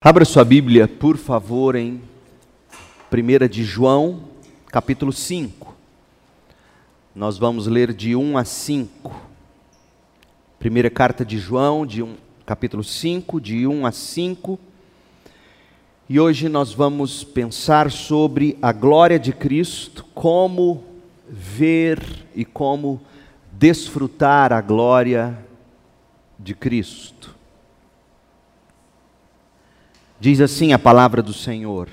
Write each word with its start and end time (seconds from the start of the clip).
Abra 0.00 0.24
sua 0.24 0.44
Bíblia, 0.44 0.86
por 0.86 1.16
favor, 1.16 1.74
em 1.74 2.00
1 3.12 3.48
de 3.48 3.64
João, 3.64 4.20
capítulo 4.68 5.12
5. 5.12 5.74
Nós 7.12 7.36
vamos 7.36 7.66
ler 7.66 7.92
de 7.92 8.14
1 8.14 8.38
a 8.38 8.44
5. 8.44 9.12
Primeira 10.56 10.88
carta 10.88 11.24
de 11.24 11.36
João, 11.36 11.84
de 11.84 12.00
um, 12.00 12.14
capítulo 12.46 12.84
5, 12.84 13.40
de 13.40 13.66
1 13.66 13.86
a 13.86 13.90
5. 13.90 14.56
E 16.08 16.20
hoje 16.20 16.48
nós 16.48 16.72
vamos 16.72 17.24
pensar 17.24 17.90
sobre 17.90 18.56
a 18.62 18.70
glória 18.70 19.18
de 19.18 19.32
Cristo, 19.32 20.06
como 20.14 20.84
ver 21.28 22.00
e 22.36 22.44
como 22.44 23.00
desfrutar 23.50 24.52
a 24.52 24.60
glória 24.60 25.36
de 26.38 26.54
Cristo. 26.54 27.17
Diz 30.20 30.40
assim 30.40 30.72
a 30.72 30.78
palavra 30.78 31.22
do 31.22 31.32
Senhor: 31.32 31.88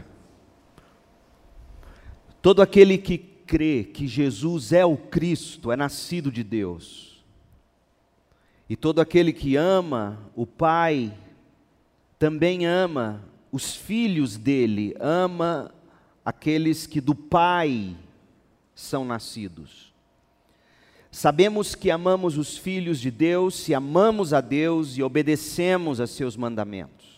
Todo 2.42 2.62
aquele 2.62 2.98
que 2.98 3.18
crê 3.18 3.84
que 3.84 4.08
Jesus 4.08 4.72
é 4.72 4.84
o 4.84 4.98
Cristo 4.98 5.72
é 5.72 5.76
nascido 5.76 6.32
de 6.32 6.44
Deus. 6.44 7.24
E 8.68 8.76
todo 8.76 9.00
aquele 9.00 9.32
que 9.32 9.56
ama 9.56 10.20
o 10.36 10.48
Pai 10.48 11.16
também 12.18 12.66
ama 12.66 13.24
os 13.52 13.76
filhos 13.76 14.38
dele, 14.38 14.96
ama 15.00 15.72
aqueles 16.26 16.88
que 16.88 17.00
do 17.00 17.14
Pai 17.14 17.96
são 18.74 19.06
nascidos. 19.06 19.94
Sabemos 21.12 21.76
que 21.76 21.92
amamos 21.92 22.38
os 22.38 22.58
filhos 22.58 23.00
de 23.00 23.12
Deus 23.12 23.56
se 23.56 23.74
amamos 23.74 24.34
a 24.34 24.42
Deus 24.42 24.98
e 24.98 25.04
obedecemos 25.04 26.02
a 26.02 26.08
seus 26.08 26.36
mandamentos. 26.36 27.15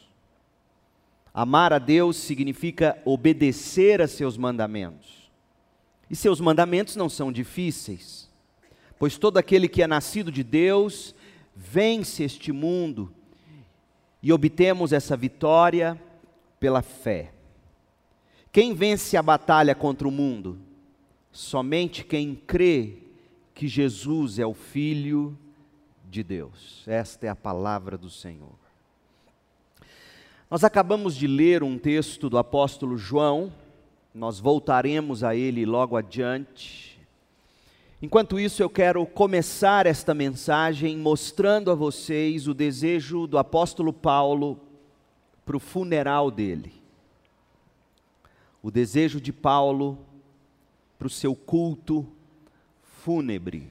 Amar 1.37 1.71
a 1.71 1.77
Deus 1.77 2.17
significa 2.17 2.99
obedecer 3.05 4.01
a 4.01 4.07
seus 4.07 4.35
mandamentos. 4.35 5.29
E 6.09 6.15
seus 6.15 6.41
mandamentos 6.41 6.95
não 6.95 7.07
são 7.07 7.31
difíceis, 7.31 8.27
pois 8.97 9.19
todo 9.19 9.37
aquele 9.37 9.67
que 9.67 9.83
é 9.83 9.85
nascido 9.85 10.31
de 10.31 10.43
Deus 10.43 11.13
vence 11.55 12.23
este 12.23 12.51
mundo 12.51 13.13
e 14.19 14.33
obtemos 14.33 14.91
essa 14.91 15.15
vitória 15.15 16.01
pela 16.59 16.81
fé. 16.81 17.31
Quem 18.51 18.73
vence 18.73 19.15
a 19.15 19.21
batalha 19.21 19.75
contra 19.75 20.07
o 20.07 20.11
mundo? 20.11 20.57
Somente 21.31 22.03
quem 22.03 22.33
crê 22.33 22.97
que 23.53 23.67
Jesus 23.67 24.39
é 24.39 24.45
o 24.47 24.55
Filho 24.55 25.37
de 26.03 26.23
Deus. 26.23 26.83
Esta 26.87 27.27
é 27.27 27.29
a 27.29 27.35
palavra 27.35 27.95
do 27.95 28.09
Senhor. 28.09 28.66
Nós 30.49 30.63
acabamos 30.63 31.13
de 31.13 31.27
ler 31.27 31.61
um 31.61 31.77
texto 31.77 32.29
do 32.29 32.37
apóstolo 32.37 32.97
João, 32.97 33.51
nós 34.15 34.39
voltaremos 34.39 35.21
a 35.21 35.35
ele 35.35 35.65
logo 35.65 35.97
adiante. 35.97 36.97
Enquanto 38.01 38.39
isso, 38.39 38.63
eu 38.63 38.69
quero 38.69 39.05
começar 39.05 39.85
esta 39.85 40.13
mensagem 40.13 40.95
mostrando 40.95 41.69
a 41.69 41.75
vocês 41.75 42.47
o 42.47 42.53
desejo 42.53 43.27
do 43.27 43.37
apóstolo 43.37 43.91
Paulo 43.91 44.57
para 45.45 45.57
o 45.57 45.59
funeral 45.59 46.31
dele. 46.31 46.71
O 48.63 48.71
desejo 48.71 49.19
de 49.19 49.33
Paulo 49.33 49.99
para 50.97 51.07
o 51.07 51.09
seu 51.09 51.35
culto 51.35 52.07
fúnebre. 53.03 53.69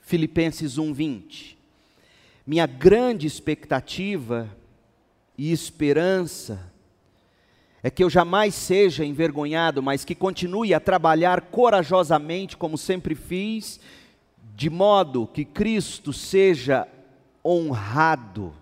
Filipenses 0.00 0.78
1:20. 0.78 1.56
Minha 2.44 2.66
grande 2.66 3.24
expectativa 3.24 4.57
e 5.38 5.52
esperança 5.52 6.60
é 7.80 7.88
que 7.88 8.02
eu 8.02 8.10
jamais 8.10 8.54
seja 8.56 9.04
envergonhado, 9.04 9.80
mas 9.80 10.04
que 10.04 10.14
continue 10.14 10.74
a 10.74 10.80
trabalhar 10.80 11.42
corajosamente, 11.42 12.56
como 12.56 12.76
sempre 12.76 13.14
fiz, 13.14 13.78
de 14.56 14.68
modo 14.68 15.28
que 15.28 15.44
Cristo 15.44 16.12
seja 16.12 16.88
honrado 17.44 18.52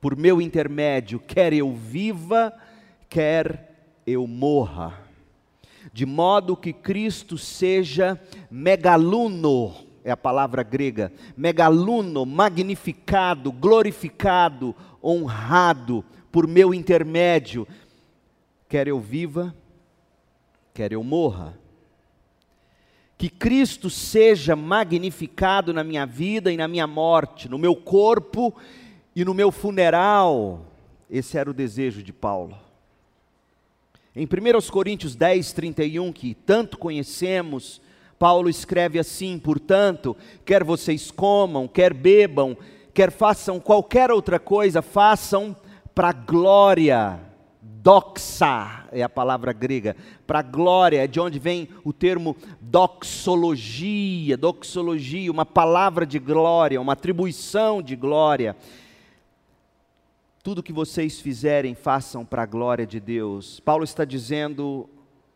por 0.00 0.16
meu 0.16 0.40
intermédio, 0.40 1.20
quer 1.20 1.52
eu 1.52 1.74
viva, 1.74 2.52
quer 3.08 3.74
eu 4.06 4.26
morra. 4.26 4.94
De 5.92 6.06
modo 6.06 6.56
que 6.56 6.72
Cristo 6.72 7.36
seja 7.36 8.18
megaluno, 8.50 9.74
é 10.04 10.10
a 10.10 10.16
palavra 10.16 10.62
grega, 10.62 11.12
megaluno, 11.36 12.24
magnificado, 12.24 13.50
glorificado, 13.52 14.74
honrado 15.06 16.04
por 16.32 16.46
meu 16.46 16.74
intermédio, 16.74 17.66
quer 18.68 18.88
eu 18.88 18.98
viva, 18.98 19.54
quer 20.74 20.92
eu 20.92 21.02
morra. 21.02 21.58
Que 23.16 23.30
Cristo 23.30 23.88
seja 23.88 24.54
magnificado 24.54 25.72
na 25.72 25.82
minha 25.82 26.04
vida 26.04 26.52
e 26.52 26.56
na 26.56 26.68
minha 26.68 26.86
morte, 26.86 27.48
no 27.48 27.56
meu 27.56 27.74
corpo 27.74 28.54
e 29.14 29.24
no 29.24 29.32
meu 29.32 29.50
funeral. 29.50 30.66
Esse 31.08 31.38
era 31.38 31.48
o 31.48 31.54
desejo 31.54 32.02
de 32.02 32.12
Paulo. 32.12 32.58
Em 34.14 34.24
1 34.24 34.70
Coríntios 34.70 35.14
10, 35.14 35.52
31, 35.52 36.12
que 36.12 36.34
tanto 36.34 36.76
conhecemos, 36.78 37.80
Paulo 38.18 38.48
escreve 38.48 38.98
assim: 38.98 39.38
portanto, 39.38 40.16
quer 40.44 40.64
vocês 40.64 41.10
comam, 41.10 41.68
quer 41.68 41.94
bebam, 41.94 42.56
quer 42.96 43.12
façam 43.12 43.60
qualquer 43.60 44.10
outra 44.10 44.40
coisa, 44.40 44.80
façam 44.80 45.54
para 45.94 46.12
glória. 46.12 47.20
Doxa 47.60 48.86
é 48.90 49.02
a 49.02 49.08
palavra 49.08 49.52
grega, 49.52 49.94
para 50.26 50.40
glória, 50.40 51.04
é 51.04 51.06
de 51.06 51.20
onde 51.20 51.38
vem 51.38 51.68
o 51.84 51.92
termo 51.92 52.34
doxologia, 52.58 54.34
doxologia, 54.34 55.30
uma 55.30 55.44
palavra 55.44 56.06
de 56.06 56.18
glória, 56.18 56.80
uma 56.80 56.94
atribuição 56.94 57.82
de 57.82 57.94
glória. 57.94 58.56
Tudo 60.42 60.62
que 60.62 60.72
vocês 60.72 61.20
fizerem, 61.20 61.74
façam 61.74 62.24
para 62.24 62.44
a 62.44 62.46
glória 62.46 62.86
de 62.86 62.98
Deus. 62.98 63.60
Paulo 63.60 63.84
está 63.84 64.06
dizendo: 64.06 64.88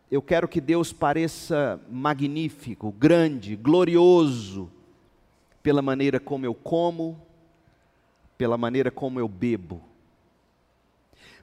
eu 0.09 0.21
quero 0.21 0.47
que 0.47 0.59
Deus 0.59 0.91
pareça 0.91 1.79
magnífico, 1.87 2.91
grande, 2.91 3.55
glorioso, 3.55 4.67
pela 5.61 5.81
maneira 5.83 6.19
como 6.19 6.45
eu 6.45 6.55
como, 6.55 7.21
pela 8.41 8.57
maneira 8.57 8.89
como 8.89 9.19
eu 9.19 9.27
bebo. 9.27 9.79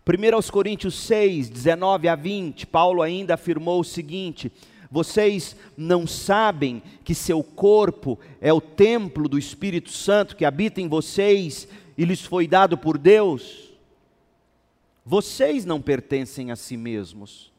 1 0.05 0.35
aos 0.35 0.51
Coríntios 0.51 0.97
6, 0.97 1.49
19 1.49 2.09
a 2.09 2.17
20, 2.17 2.67
Paulo 2.67 3.03
ainda 3.03 3.35
afirmou 3.35 3.79
o 3.79 3.85
seguinte: 3.85 4.51
Vocês 4.91 5.55
não 5.77 6.09
sabem 6.09 6.83
que 7.05 7.15
seu 7.15 7.41
corpo 7.41 8.19
é 8.41 8.53
o 8.53 8.61
templo 8.61 9.29
do 9.29 9.39
Espírito 9.39 9.93
Santo 9.93 10.35
que 10.35 10.45
habita 10.45 10.81
em 10.81 10.89
vocês 10.89 11.69
e 11.97 12.05
lhes 12.05 12.23
foi 12.23 12.49
dado 12.49 12.77
por 12.77 12.99
Deus? 12.99 13.71
Vocês 15.07 15.65
não 15.65 15.81
pertencem 15.81 16.51
a 16.51 16.57
si 16.57 16.77
mesmos, 16.77 17.53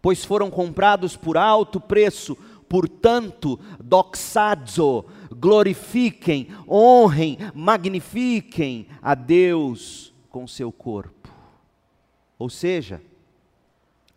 pois 0.00 0.24
foram 0.24 0.48
comprados 0.48 1.16
por 1.16 1.36
alto 1.36 1.80
preço, 1.80 2.38
portanto, 2.68 3.58
doxazo, 3.82 5.06
glorifiquem, 5.44 6.48
honrem, 6.66 7.36
magnifiquem 7.54 8.86
a 9.02 9.14
Deus 9.14 10.10
com 10.30 10.46
seu 10.46 10.72
corpo. 10.72 11.28
Ou 12.38 12.48
seja, 12.48 13.02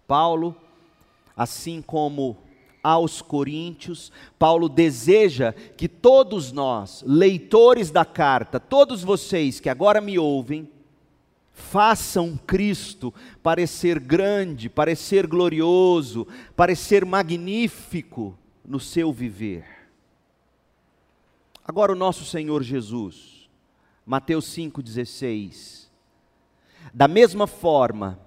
Paulo, 0.07 0.55
assim 1.35 1.81
como 1.81 2.38
aos 2.81 3.21
Coríntios, 3.21 4.09
Paulo 4.39 4.69
deseja 4.69 5.51
que 5.51 5.89
todos 5.89 6.53
nós, 6.53 7.03
leitores 7.05 7.91
da 7.91 8.05
carta, 8.05 8.57
todos 8.57 9.03
vocês 9.03 9.59
que 9.59 9.67
agora 9.67 9.99
me 9.99 10.17
ouvem, 10.17 10.71
façam 11.51 12.39
Cristo 12.47 13.13
parecer 13.44 14.00
grande, 14.00 14.69
parecer 14.69 15.27
glorioso, 15.27 16.25
parecer 16.56 17.03
magnífico 17.03 18.39
no 18.65 18.79
seu 18.79 19.12
viver. 19.12 19.76
Agora, 21.67 21.91
o 21.91 21.95
nosso 21.95 22.23
Senhor 22.23 22.63
Jesus, 22.63 23.49
Mateus 24.05 24.45
5,16. 24.55 25.87
Da 26.93 27.09
mesma 27.09 27.45
forma, 27.45 28.17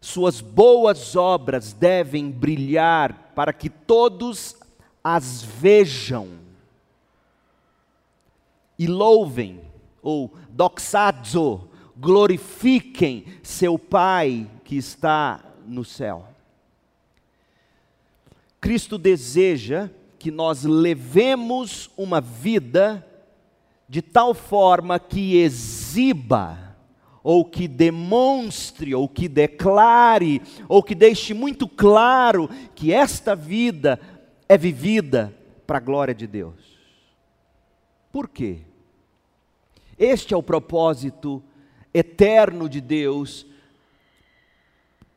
suas 0.00 0.40
boas 0.40 1.14
obras 1.14 1.74
devem 1.74 2.30
brilhar 2.30 3.32
para 3.34 3.52
que 3.52 3.68
todos 3.68 4.56
as 5.04 5.42
vejam 5.42 6.30
e 8.78 8.86
louvem, 8.86 9.60
ou 10.02 10.34
doxazo, 10.48 11.68
glorifiquem 11.94 13.38
seu 13.42 13.78
Pai 13.78 14.50
que 14.64 14.76
está 14.76 15.44
no 15.66 15.84
céu. 15.84 16.26
Cristo 18.58 18.96
deseja 18.96 19.90
que 20.18 20.30
nós 20.30 20.64
levemos 20.64 21.90
uma 21.96 22.20
vida 22.20 23.06
de 23.88 24.02
tal 24.02 24.34
forma 24.34 24.98
que 24.98 25.36
exiba 25.36 26.66
ou 27.28 27.44
que 27.44 27.66
demonstre, 27.66 28.94
ou 28.94 29.08
que 29.08 29.28
declare, 29.28 30.40
ou 30.68 30.80
que 30.80 30.94
deixe 30.94 31.34
muito 31.34 31.66
claro 31.66 32.48
que 32.72 32.92
esta 32.92 33.34
vida 33.34 33.98
é 34.48 34.56
vivida 34.56 35.34
para 35.66 35.78
a 35.78 35.80
glória 35.80 36.14
de 36.14 36.24
Deus. 36.24 36.54
Por 38.12 38.28
quê? 38.28 38.60
Este 39.98 40.34
é 40.34 40.36
o 40.36 40.42
propósito 40.42 41.42
eterno 41.92 42.68
de 42.68 42.80
Deus 42.80 43.44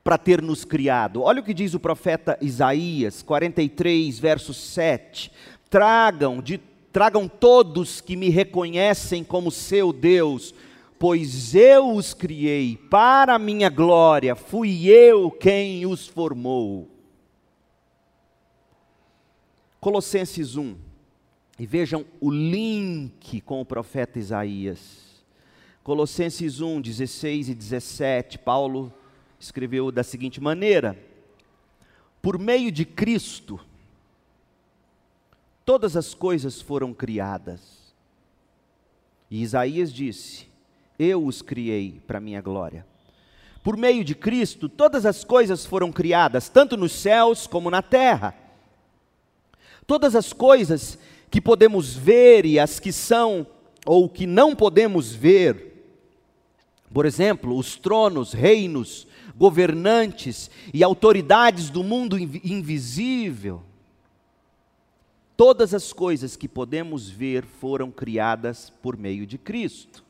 para 0.04 0.18
ter 0.18 0.42
nos 0.42 0.66
criado. 0.66 1.22
Olha 1.22 1.42
o 1.42 1.44
que 1.44 1.54
diz 1.54 1.74
o 1.74 1.80
profeta 1.80 2.38
Isaías 2.42 3.22
43, 3.22 4.18
verso 4.20 4.54
7. 4.54 5.32
Tragam, 5.70 6.42
de, 6.42 6.58
tragam 6.92 7.28
todos 7.28 8.02
que 8.02 8.16
me 8.16 8.30
reconhecem 8.30 9.24
como 9.24 9.52
seu 9.52 9.94
Deus, 9.94 10.54
pois 10.98 11.54
eu 11.54 11.94
os 11.94 12.14
criei 12.14 12.78
para 12.90 13.36
a 13.36 13.40
minha 13.40 13.70
glória, 13.70 14.36
fui 14.36 14.88
eu 14.88 15.30
quem 15.30 15.86
os 15.86 16.08
formou. 16.08 16.90
Colossenses 19.80 20.58
1, 20.58 20.76
e 21.58 21.66
vejam 21.66 22.06
o 22.20 22.30
link 22.30 23.40
com 23.42 23.62
o 23.62 23.66
profeta 23.66 24.20
Isaías. 24.20 25.24
Colossenses 25.84 26.60
1, 26.60 26.82
16 26.82 27.50
e 27.50 27.56
17, 27.56 28.40
Paulo 28.40 28.94
escreveu 29.40 29.92
da 29.92 30.04
seguinte 30.04 30.42
maneira: 30.42 30.98
Por 32.22 32.38
meio 32.38 32.72
de 32.72 32.86
Cristo, 32.86 33.60
todas 35.66 35.96
as 35.96 36.14
coisas 36.14 36.62
foram 36.62 36.94
criadas. 36.94 37.80
E 39.32 39.42
Isaías 39.42 39.94
disse: 39.94 40.50
eu 41.00 41.26
os 41.26 41.42
criei 41.42 42.02
para 42.06 42.20
minha 42.20 42.42
glória. 42.42 42.86
Por 43.64 43.78
meio 43.78 44.04
de 44.04 44.14
Cristo, 44.14 44.68
todas 44.68 45.06
as 45.06 45.24
coisas 45.24 45.66
foram 45.66 45.92
criadas, 45.94 46.50
tanto 46.50 46.76
nos 46.76 46.92
céus 46.92 47.48
como 47.48 47.72
na 47.72 47.82
terra. 47.82 48.36
Todas 49.88 50.14
as 50.16 50.34
coisas 50.34 51.00
que 51.32 51.40
podemos 51.40 51.96
ver 51.96 52.46
e 52.46 52.60
as 52.60 52.80
que 52.80 52.92
são 52.92 53.48
ou 53.86 54.10
que 54.10 54.28
não 54.28 54.56
podemos 54.56 55.14
ver, 55.14 55.88
por 56.94 57.06
exemplo, 57.06 57.56
os 57.56 57.78
tronos, 57.78 58.34
reinos, 58.34 59.08
governantes 59.40 60.52
e 60.74 60.84
autoridades 60.84 61.70
do 61.70 61.82
mundo 61.82 62.20
invisível, 62.20 63.64
todas 65.38 65.74
as 65.74 65.94
coisas 65.94 66.36
que 66.36 66.50
podemos 66.50 67.10
ver 67.10 67.46
foram 67.46 67.90
criadas 67.90 68.70
por 68.82 68.98
meio 68.98 69.26
de 69.26 69.38
Cristo. 69.38 70.04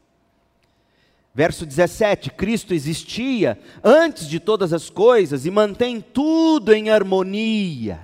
Verso 1.32 1.64
17: 1.64 2.32
Cristo 2.32 2.74
existia 2.74 3.60
antes 3.84 4.28
de 4.28 4.40
todas 4.40 4.74
as 4.74 4.90
coisas 4.90 5.46
e 5.46 5.52
mantém 5.52 6.02
tudo 6.02 6.74
em 6.74 6.90
harmonia, 6.90 8.00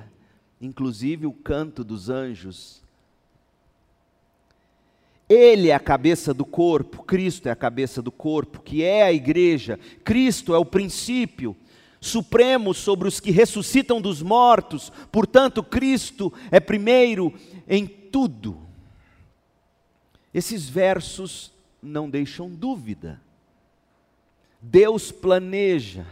inclusive 0.62 1.25
o 1.25 1.33
canto 1.33 1.83
dos 1.83 2.07
anjos. 2.07 2.85
Ele 5.27 5.69
é 5.69 5.74
a 5.74 5.80
cabeça 5.80 6.33
do 6.33 6.45
corpo, 6.45 7.04
Cristo 7.04 7.48
é 7.48 7.51
a 7.51 7.56
cabeça 7.56 8.01
do 8.01 8.12
corpo, 8.12 8.62
que 8.62 8.83
é 8.83 9.04
a 9.04 9.13
igreja. 9.13 9.80
Cristo 10.04 10.54
é 10.54 10.57
o 10.57 10.66
princípio 10.66 11.56
supremo 12.00 12.74
sobre 12.74 13.07
os 13.07 13.19
que 13.19 13.31
ressuscitam 13.31 14.00
dos 14.00 14.22
mortos, 14.22 14.92
portanto, 15.12 15.63
Cristo 15.63 16.31
é 16.51 16.60
primeiro 16.60 17.33
em 17.68 17.88
tudo. 17.88 18.60
Esses 20.31 20.69
versos 20.69 21.51
não 21.81 22.10
deixam 22.10 22.50
dúvida. 22.50 23.19
Deus 24.62 25.12
planeja, 25.12 26.06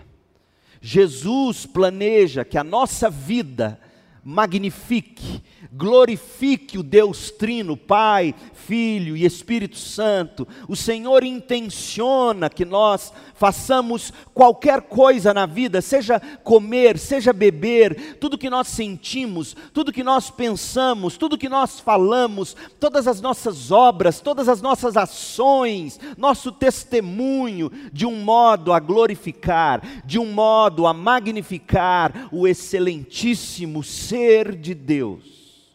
Jesus 0.82 1.66
planeja 1.66 2.44
que 2.44 2.58
a 2.58 2.64
nossa 2.64 3.10
vida 3.10 3.80
magnifique, 4.24 5.44
glorifique 5.72 6.78
o 6.78 6.84
Deus 6.84 7.30
Trino, 7.30 7.76
Pai, 7.76 8.34
Filho 8.54 9.18
e 9.18 9.26
Espírito 9.26 9.78
Santo. 9.78 10.48
O 10.68 10.76
Senhor 10.76 11.24
intenciona 11.24 12.50
que 12.50 12.64
nós 12.64 13.12
façamos 13.34 14.14
qualquer 14.34 14.84
coisa 14.84 15.34
na 15.34 15.46
vida, 15.46 15.82
seja 15.82 16.22
comer, 16.44 16.98
seja 16.98 17.34
beber, 17.34 18.18
tudo 18.20 18.38
que 18.38 18.50
nós 18.50 18.70
sentimos, 18.70 19.56
tudo 19.74 19.92
que 19.92 20.04
nós 20.04 20.30
pensamos, 20.30 21.18
tudo 21.18 21.38
que 21.38 21.50
nós 21.50 21.80
falamos, 21.80 22.56
todas 22.80 23.08
as 23.08 23.20
nossas 23.20 23.72
obras, 23.72 24.22
todas 24.22 24.48
as 24.48 24.62
nossas 24.62 24.96
ações, 24.96 26.00
nosso 26.18 26.52
testemunho, 26.52 27.70
de 27.92 28.06
um 28.06 28.24
modo 28.24 28.72
a 28.72 28.80
glorificar, 28.80 29.82
de 30.06 30.18
um 30.18 30.32
modo 30.32 30.88
a 30.88 30.94
magnificar 30.94 32.30
o 32.32 32.48
excelentíssimo 32.48 33.84
ser 34.14 34.56
de 34.56 34.76
Deus. 34.76 35.74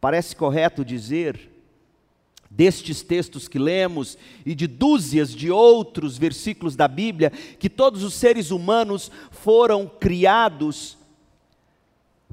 Parece 0.00 0.36
correto 0.36 0.84
dizer, 0.84 1.50
destes 2.48 3.02
textos 3.02 3.48
que 3.48 3.58
lemos 3.58 4.16
e 4.46 4.54
de 4.54 4.68
dúzias 4.68 5.34
de 5.34 5.50
outros 5.50 6.16
versículos 6.16 6.76
da 6.76 6.86
Bíblia, 6.86 7.30
que 7.30 7.68
todos 7.68 8.04
os 8.04 8.14
seres 8.14 8.52
humanos 8.52 9.10
foram 9.32 9.88
criados 9.88 10.96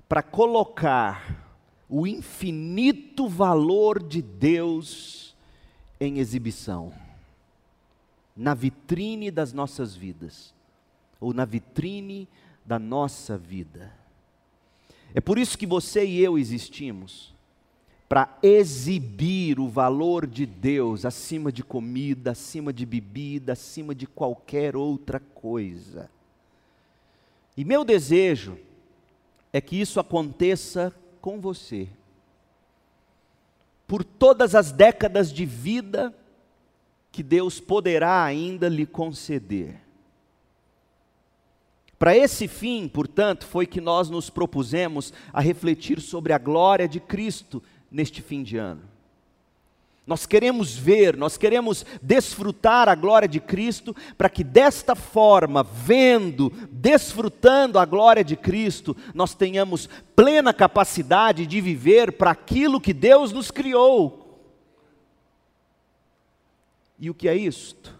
para 0.07 0.21
colocar 0.21 1.47
o 1.89 2.05
infinito 2.05 3.27
valor 3.27 4.03
de 4.03 4.21
Deus 4.21 5.35
em 5.99 6.19
exibição, 6.19 6.93
na 8.37 8.53
vitrine 8.53 9.31
das 9.31 9.51
nossas 9.51 9.95
vidas, 9.95 10.53
ou 11.19 11.33
na 11.33 11.43
vitrine 11.43 12.27
da 12.69 12.77
nossa 12.77 13.35
vida. 13.35 13.91
É 15.11 15.19
por 15.19 15.39
isso 15.39 15.57
que 15.57 15.65
você 15.65 16.05
e 16.05 16.23
eu 16.23 16.37
existimos 16.37 17.33
para 18.07 18.37
exibir 18.43 19.59
o 19.59 19.67
valor 19.67 20.27
de 20.27 20.45
Deus 20.45 21.03
acima 21.03 21.51
de 21.51 21.63
comida, 21.63 22.29
acima 22.29 22.71
de 22.71 22.85
bebida, 22.85 23.53
acima 23.53 23.95
de 23.95 24.05
qualquer 24.05 24.75
outra 24.75 25.19
coisa. 25.19 26.11
E 27.57 27.65
meu 27.65 27.83
desejo 27.83 28.55
é 29.51 29.59
que 29.59 29.81
isso 29.81 29.99
aconteça 29.99 30.93
com 31.19 31.41
você. 31.41 31.89
Por 33.87 34.03
todas 34.03 34.53
as 34.53 34.71
décadas 34.71 35.33
de 35.33 35.43
vida 35.43 36.15
que 37.11 37.23
Deus 37.23 37.59
poderá 37.59 38.23
ainda 38.23 38.69
lhe 38.69 38.85
conceder. 38.85 39.88
Para 41.99 42.15
esse 42.15 42.47
fim, 42.47 42.87
portanto, 42.87 43.45
foi 43.45 43.65
que 43.67 43.81
nós 43.81 44.09
nos 44.09 44.29
propusemos 44.29 45.11
a 45.33 45.41
refletir 45.41 45.99
sobre 45.99 46.31
a 46.31 46.37
glória 46.37 46.87
de 46.87 47.01
Cristo 47.01 47.61
neste 47.91 48.21
fim 48.21 48.41
de 48.41 48.55
ano. 48.55 48.83
Nós 50.07 50.25
queremos 50.25 50.75
ver, 50.75 51.17
nós 51.17 51.37
queremos 51.37 51.85
desfrutar 52.01 52.87
a 52.87 52.95
glória 52.95 53.27
de 53.27 53.39
Cristo, 53.39 53.93
para 54.17 54.29
que 54.29 54.45
desta 54.45 54.95
forma, 54.95 55.61
vendo, 55.61 56.49
desfrutando 56.71 57.77
a 57.77 57.85
glória 57.85 58.23
de 58.23 58.37
Cristo, 58.37 58.95
nós 59.13 59.35
tenhamos 59.35 59.89
plena 60.15 60.53
capacidade 60.53 61.45
de 61.45 61.59
viver 61.61 62.13
para 62.13 62.31
aquilo 62.31 62.81
que 62.81 62.93
Deus 62.93 63.33
nos 63.33 63.51
criou. 63.51 64.41
E 66.97 67.09
o 67.09 67.13
que 67.13 67.27
é 67.27 67.35
isto? 67.35 67.98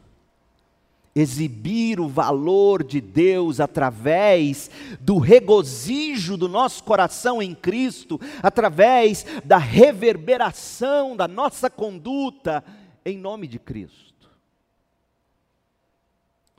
Exibir 1.20 2.00
o 2.00 2.08
valor 2.08 2.84
de 2.84 3.02
Deus 3.02 3.60
através 3.60 4.70
do 5.00 5.18
regozijo 5.18 6.38
do 6.38 6.48
nosso 6.48 6.84
coração 6.84 7.42
em 7.42 7.54
Cristo, 7.54 8.20
através 8.42 9.26
da 9.44 9.58
reverberação 9.58 11.16
da 11.16 11.28
nossa 11.28 11.70
conduta 11.70 12.64
em 13.06 13.18
nome 13.18 13.48
de 13.48 13.60
Cristo. 13.60 14.30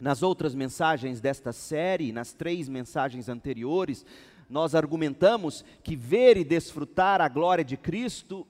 Nas 0.01 0.23
outras 0.23 0.55
mensagens 0.55 1.21
desta 1.21 1.53
série, 1.53 2.13
nas 2.13 2.33
três 2.33 2.69
mensagens 2.69 3.29
anteriores, 3.29 4.05
nós 4.49 4.75
argumentamos 4.75 5.65
que 5.83 5.95
ver 5.95 6.37
e 6.37 6.45
desfrutar 6.45 7.21
a 7.21 7.29
glória 7.29 7.65
de 7.65 7.77
Cristo 7.77 8.47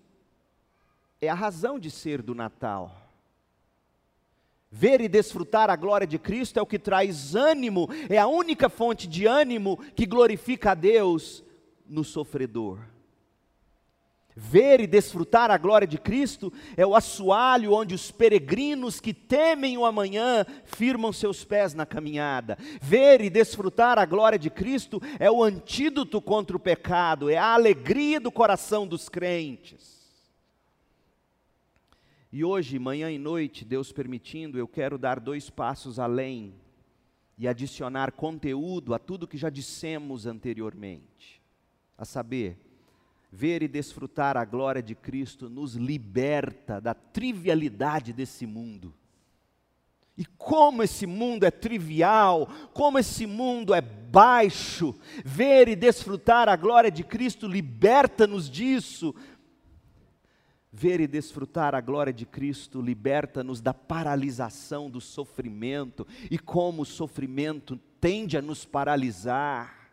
é 1.21 1.29
a 1.29 1.35
razão 1.35 1.79
de 1.79 1.91
ser 1.91 2.23
do 2.23 2.35
Natal. 2.35 3.10
Ver 4.73 5.01
e 5.01 5.09
desfrutar 5.09 5.69
a 5.69 5.75
glória 5.75 6.07
de 6.07 6.17
Cristo 6.17 6.59
é 6.59 6.63
o 6.63 6.67
que 6.67 6.79
traz 6.79 7.35
ânimo, 7.35 7.89
é 8.09 8.19
a 8.19 8.29
única 8.29 8.69
fonte 8.69 9.09
de 9.09 9.27
ânimo 9.27 9.77
que 9.97 10.07
glorifica 10.07 10.71
a 10.71 10.75
Deus 10.75 11.43
no 11.89 12.05
sofredor. 12.05 12.79
Ver 14.37 14.81
e 14.81 14.87
desfrutar 14.87 15.51
a 15.51 15.59
glória 15.59 15.89
de 15.89 15.99
Cristo 15.99 16.53
é 16.77 16.87
o 16.87 16.95
assoalho 16.95 17.75
onde 17.75 17.97
os 17.97 18.13
peregrinos 18.13 19.01
que 19.01 19.13
temem 19.13 19.77
o 19.77 19.85
amanhã 19.85 20.47
firmam 20.65 21.13
seus 21.13 21.45
pés 21.45 21.75
na 21.75 21.85
caminhada. 21.85 22.57
Ver 22.81 23.21
e 23.21 23.29
desfrutar 23.29 23.99
a 23.99 24.07
glória 24.07 24.39
de 24.39 24.49
Cristo 24.49 25.03
é 25.19 25.29
o 25.29 25.43
antídoto 25.43 26.23
contra 26.23 26.57
o 26.57 26.61
pecado, 26.61 27.29
é 27.29 27.37
a 27.37 27.55
alegria 27.55 28.21
do 28.21 28.31
coração 28.31 28.87
dos 28.87 29.09
crentes. 29.09 30.00
E 32.33 32.45
hoje, 32.45 32.79
manhã 32.79 33.11
e 33.11 33.19
noite, 33.19 33.65
Deus 33.65 33.91
permitindo, 33.91 34.57
eu 34.57 34.69
quero 34.69 34.97
dar 34.97 35.19
dois 35.19 35.51
passos 35.51 35.99
além 35.99 36.55
e 37.37 37.49
adicionar 37.49 38.13
conteúdo 38.13 38.95
a 38.95 38.99
tudo 38.99 39.27
que 39.27 39.37
já 39.37 39.51
dissemos 39.51 40.27
anteriormente. 40.27 41.43
A 41.99 42.05
saber, 42.05 42.57
ver 43.33 43.63
e 43.63 43.69
desfrutar 43.69 44.37
a 44.37 44.45
glória 44.45 44.83
de 44.83 44.95
Cristo 44.95 45.51
nos 45.51 45.75
liberta 45.75 46.81
da 46.81 46.95
trivialidade 46.95 48.13
desse 48.13 48.47
mundo. 48.47 48.95
E 50.17 50.25
como 50.25 50.83
esse 50.83 51.07
mundo 51.07 51.45
é 51.45 51.51
trivial, 51.51 52.47
como 52.75 52.99
esse 52.99 53.27
mundo 53.27 53.75
é 53.75 53.81
baixo, 53.81 54.95
ver 55.25 55.67
e 55.67 55.75
desfrutar 55.75 56.49
a 56.49 56.57
glória 56.57 56.91
de 56.91 57.03
Cristo 57.03 57.49
liberta-nos 57.49 58.51
disso, 58.51 59.15
Ver 60.73 61.01
e 61.01 61.07
desfrutar 61.07 61.75
a 61.75 61.81
glória 61.81 62.13
de 62.13 62.25
Cristo 62.25 62.81
liberta-nos 62.81 63.61
da 63.61 63.75
paralisação 63.75 64.89
do 64.89 65.01
sofrimento 65.01 66.07
e 66.31 66.39
como 66.39 66.83
o 66.83 66.87
sofrimento 66.87 67.77
tende 68.01 68.37
a 68.37 68.43
nos 68.43 68.65
paralisar. 68.65 69.91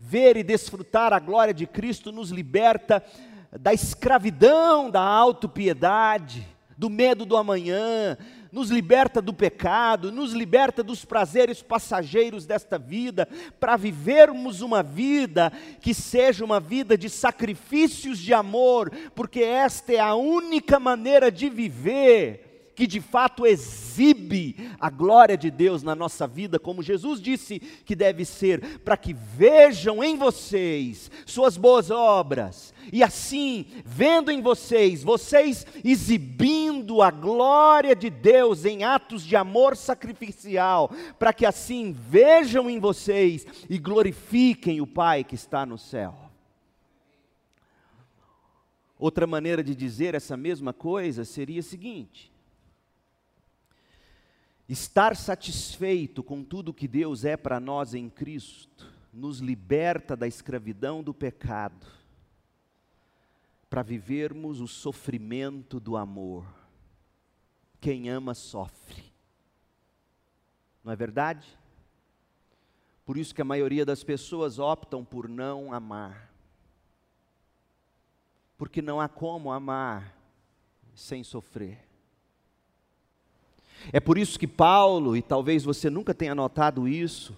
Ver 0.00 0.36
e 0.36 0.42
desfrutar 0.42 1.12
a 1.12 1.20
glória 1.20 1.54
de 1.54 1.66
Cristo 1.66 2.10
nos 2.10 2.30
liberta 2.30 3.04
da 3.52 3.72
escravidão 3.72 4.90
da 4.90 5.02
autopiedade, 5.02 6.46
do 6.76 6.88
medo 6.90 7.24
do 7.24 7.36
amanhã, 7.36 8.16
nos 8.52 8.68
liberta 8.68 9.22
do 9.22 9.32
pecado, 9.32 10.12
nos 10.12 10.34
liberta 10.34 10.82
dos 10.82 11.04
prazeres 11.06 11.62
passageiros 11.62 12.44
desta 12.44 12.78
vida, 12.78 13.26
para 13.58 13.78
vivermos 13.78 14.60
uma 14.60 14.82
vida 14.82 15.50
que 15.80 15.94
seja 15.94 16.44
uma 16.44 16.60
vida 16.60 16.96
de 16.96 17.08
sacrifícios 17.08 18.18
de 18.18 18.34
amor, 18.34 18.92
porque 19.14 19.40
esta 19.40 19.94
é 19.94 19.98
a 19.98 20.14
única 20.14 20.78
maneira 20.78 21.32
de 21.32 21.48
viver 21.48 22.51
que 22.74 22.86
de 22.86 23.00
fato 23.00 23.46
exibe 23.46 24.70
a 24.80 24.88
glória 24.88 25.36
de 25.36 25.50
Deus 25.50 25.82
na 25.82 25.94
nossa 25.94 26.26
vida, 26.26 26.58
como 26.58 26.82
Jesus 26.82 27.20
disse 27.20 27.60
que 27.60 27.94
deve 27.94 28.24
ser, 28.24 28.80
para 28.80 28.96
que 28.96 29.12
vejam 29.12 30.02
em 30.02 30.16
vocês 30.16 31.10
suas 31.26 31.56
boas 31.56 31.90
obras, 31.90 32.72
e 32.90 33.02
assim, 33.02 33.66
vendo 33.84 34.30
em 34.30 34.40
vocês, 34.40 35.04
vocês 35.04 35.66
exibindo 35.84 37.02
a 37.02 37.10
glória 37.10 37.94
de 37.94 38.08
Deus 38.08 38.64
em 38.64 38.82
atos 38.82 39.22
de 39.22 39.36
amor 39.36 39.76
sacrificial, 39.76 40.90
para 41.18 41.32
que 41.32 41.44
assim 41.44 41.92
vejam 41.92 42.70
em 42.70 42.80
vocês 42.80 43.46
e 43.68 43.78
glorifiquem 43.78 44.80
o 44.80 44.86
Pai 44.86 45.22
que 45.22 45.34
está 45.34 45.66
no 45.66 45.76
céu. 45.76 46.16
Outra 48.98 49.26
maneira 49.26 49.62
de 49.62 49.74
dizer 49.74 50.14
essa 50.14 50.36
mesma 50.36 50.72
coisa 50.72 51.24
seria 51.24 51.60
a 51.60 51.62
seguinte: 51.62 52.31
Estar 54.72 55.14
satisfeito 55.14 56.22
com 56.22 56.42
tudo 56.42 56.72
que 56.72 56.88
Deus 56.88 57.26
é 57.26 57.36
para 57.36 57.60
nós 57.60 57.92
em 57.92 58.08
Cristo 58.08 58.90
nos 59.12 59.38
liberta 59.38 60.16
da 60.16 60.26
escravidão 60.26 61.02
do 61.02 61.12
pecado, 61.12 61.86
para 63.68 63.82
vivermos 63.82 64.62
o 64.62 64.66
sofrimento 64.66 65.78
do 65.78 65.94
amor. 65.94 66.46
Quem 67.82 68.08
ama 68.08 68.32
sofre. 68.32 69.12
Não 70.82 70.90
é 70.90 70.96
verdade? 70.96 71.46
Por 73.04 73.18
isso 73.18 73.34
que 73.34 73.42
a 73.42 73.44
maioria 73.44 73.84
das 73.84 74.02
pessoas 74.02 74.58
optam 74.58 75.04
por 75.04 75.28
não 75.28 75.74
amar. 75.74 76.32
Porque 78.56 78.80
não 78.80 78.98
há 78.98 79.06
como 79.06 79.52
amar 79.52 80.16
sem 80.94 81.22
sofrer. 81.22 81.91
É 83.90 83.98
por 83.98 84.18
isso 84.18 84.38
que 84.38 84.46
Paulo, 84.46 85.16
e 85.16 85.22
talvez 85.22 85.64
você 85.64 85.88
nunca 85.88 86.12
tenha 86.12 86.34
notado 86.34 86.86
isso, 86.86 87.34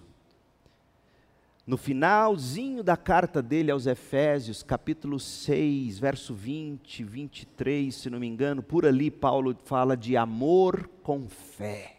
no 1.67 1.79
finalzinho 1.79 2.83
da 2.83 2.95
carta 2.95 3.41
dele 3.41 3.71
aos 3.71 3.87
Efésios, 3.87 4.63
capítulo 4.63 5.19
6, 5.19 5.99
verso 5.99 6.35
20, 6.35 7.03
23, 7.05 7.95
se 7.95 8.11
não 8.11 8.21
me 8.21 8.27
engano, 8.27 8.63
por 8.63 8.85
ali 8.85 9.11
Paulo 9.11 9.57
fala 9.65 9.97
de 9.97 10.15
amor 10.15 10.91
com 11.03 11.27
fé. 11.27 11.97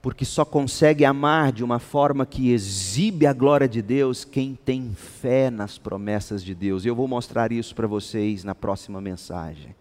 Porque 0.00 0.24
só 0.24 0.44
consegue 0.44 1.04
amar 1.04 1.50
de 1.50 1.64
uma 1.64 1.80
forma 1.80 2.24
que 2.24 2.52
exibe 2.52 3.26
a 3.26 3.32
glória 3.32 3.68
de 3.68 3.82
Deus 3.82 4.24
quem 4.24 4.54
tem 4.54 4.94
fé 4.94 5.50
nas 5.50 5.78
promessas 5.78 6.44
de 6.44 6.54
Deus. 6.54 6.84
E 6.84 6.88
eu 6.88 6.94
vou 6.94 7.08
mostrar 7.08 7.50
isso 7.50 7.74
para 7.74 7.88
vocês 7.88 8.44
na 8.44 8.54
próxima 8.54 9.00
mensagem. 9.00 9.74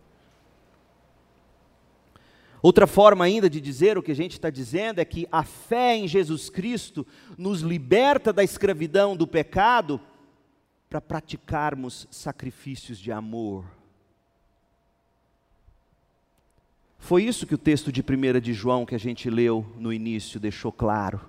Outra 2.66 2.88
forma 2.88 3.24
ainda 3.24 3.48
de 3.48 3.62
dizer 3.62 3.96
o 3.96 4.02
que 4.02 4.12
a 4.12 4.16
gente 4.16 4.32
está 4.32 4.50
dizendo 4.50 4.98
é 4.98 5.06
que 5.06 5.28
a 5.32 5.44
fé 5.44 5.96
em 5.96 6.08
Jesus 6.08 6.50
Cristo 6.50 7.06
nos 7.38 7.62
liberta 7.62 8.34
da 8.34 8.44
escravidão 8.44 9.16
do 9.16 9.28
pecado 9.28 10.02
para 10.90 11.00
praticarmos 11.00 12.08
sacrifícios 12.10 12.98
de 12.98 13.12
amor. 13.12 13.66
Foi 16.98 17.22
isso 17.22 17.46
que 17.46 17.54
o 17.54 17.60
texto 17.60 17.92
de 17.92 18.02
1 18.02 18.40
de 18.40 18.52
João 18.52 18.84
que 18.84 18.96
a 18.96 19.00
gente 19.00 19.30
leu 19.30 19.64
no 19.78 19.94
início 19.94 20.40
deixou 20.40 20.72
claro. 20.72 21.22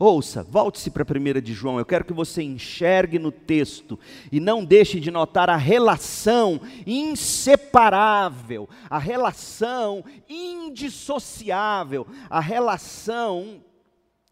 Ouça, 0.00 0.44
volte-se 0.44 0.92
para 0.92 1.02
a 1.02 1.06
primeira 1.06 1.42
de 1.42 1.52
João. 1.52 1.76
Eu 1.76 1.84
quero 1.84 2.04
que 2.04 2.12
você 2.12 2.40
enxergue 2.40 3.18
no 3.18 3.32
texto 3.32 3.98
e 4.30 4.38
não 4.38 4.64
deixe 4.64 5.00
de 5.00 5.10
notar 5.10 5.50
a 5.50 5.56
relação 5.56 6.60
inseparável, 6.86 8.68
a 8.88 8.98
relação 8.98 10.04
indissociável, 10.28 12.06
a 12.30 12.38
relação 12.38 13.64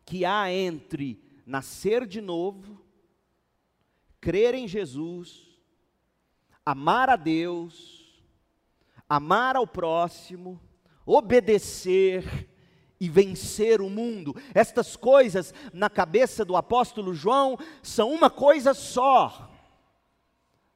que 0.04 0.24
há 0.24 0.52
entre 0.52 1.20
nascer 1.44 2.06
de 2.06 2.20
novo, 2.20 2.80
crer 4.20 4.54
em 4.54 4.68
Jesus, 4.68 5.48
amar 6.64 7.10
a 7.10 7.16
Deus, 7.16 8.22
amar 9.08 9.56
ao 9.56 9.66
próximo, 9.66 10.60
obedecer 11.04 12.48
e 13.00 13.08
vencer 13.08 13.80
o 13.80 13.90
mundo. 13.90 14.34
Estas 14.54 14.96
coisas 14.96 15.52
na 15.72 15.90
cabeça 15.90 16.44
do 16.44 16.56
apóstolo 16.56 17.14
João 17.14 17.58
são 17.82 18.10
uma 18.12 18.30
coisa 18.30 18.74
só: 18.74 19.50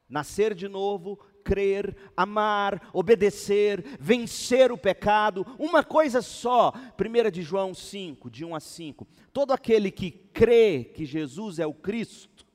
nascer 0.07 0.53
de 0.53 0.67
novo, 0.67 1.17
crer, 1.43 1.95
amar, 2.15 2.89
obedecer, 2.93 3.83
vencer 3.99 4.71
o 4.71 4.77
pecado, 4.77 5.45
uma 5.59 5.83
coisa 5.83 6.21
só. 6.21 6.71
1 6.99 7.31
de 7.31 7.41
João 7.41 7.73
5, 7.73 8.29
de 8.29 8.45
1 8.45 8.55
a 8.55 8.59
5. 8.59 9.07
Todo 9.33 9.51
aquele 9.51 9.91
que 9.91 10.11
crê 10.11 10.83
que 10.83 11.05
Jesus 11.05 11.59
é 11.59 11.65
o 11.65 11.73
Cristo, 11.73 12.45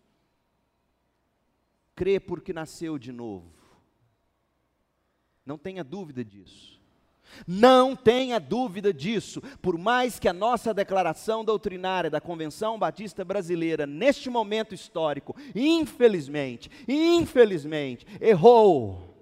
crê 1.94 2.20
porque 2.20 2.52
nasceu 2.52 2.98
de 2.98 3.12
novo. 3.12 3.52
Não 5.44 5.56
tenha 5.56 5.84
dúvida 5.84 6.24
disso. 6.24 6.75
Não 7.46 7.94
tenha 7.94 8.38
dúvida 8.38 8.92
disso, 8.92 9.42
por 9.60 9.76
mais 9.78 10.18
que 10.18 10.28
a 10.28 10.32
nossa 10.32 10.72
declaração 10.72 11.44
doutrinária 11.44 12.10
da 12.10 12.20
Convenção 12.20 12.78
Batista 12.78 13.24
Brasileira, 13.24 13.86
neste 13.86 14.30
momento 14.30 14.74
histórico, 14.74 15.36
infelizmente, 15.54 16.70
infelizmente, 16.88 18.06
errou. 18.20 19.14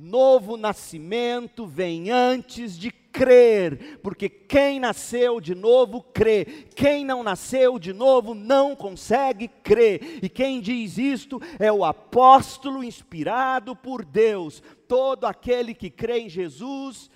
Novo 0.00 0.56
nascimento 0.56 1.66
vem 1.66 2.10
antes 2.10 2.78
de 2.78 2.92
crer, 3.18 3.98
porque 4.00 4.28
quem 4.28 4.78
nasceu 4.78 5.40
de 5.40 5.56
novo 5.56 6.00
crê, 6.00 6.44
quem 6.76 7.04
não 7.04 7.24
nasceu 7.24 7.80
de 7.80 7.92
novo 7.92 8.32
não 8.32 8.76
consegue 8.76 9.48
crer, 9.48 10.20
e 10.22 10.28
quem 10.28 10.60
diz 10.60 10.98
isto 10.98 11.42
é 11.58 11.72
o 11.72 11.84
apóstolo 11.84 12.84
inspirado 12.84 13.74
por 13.74 14.04
Deus. 14.04 14.62
Todo 14.88 15.26
aquele 15.26 15.74
que 15.74 15.90
crê 15.90 16.20
em 16.20 16.28
Jesus 16.28 17.10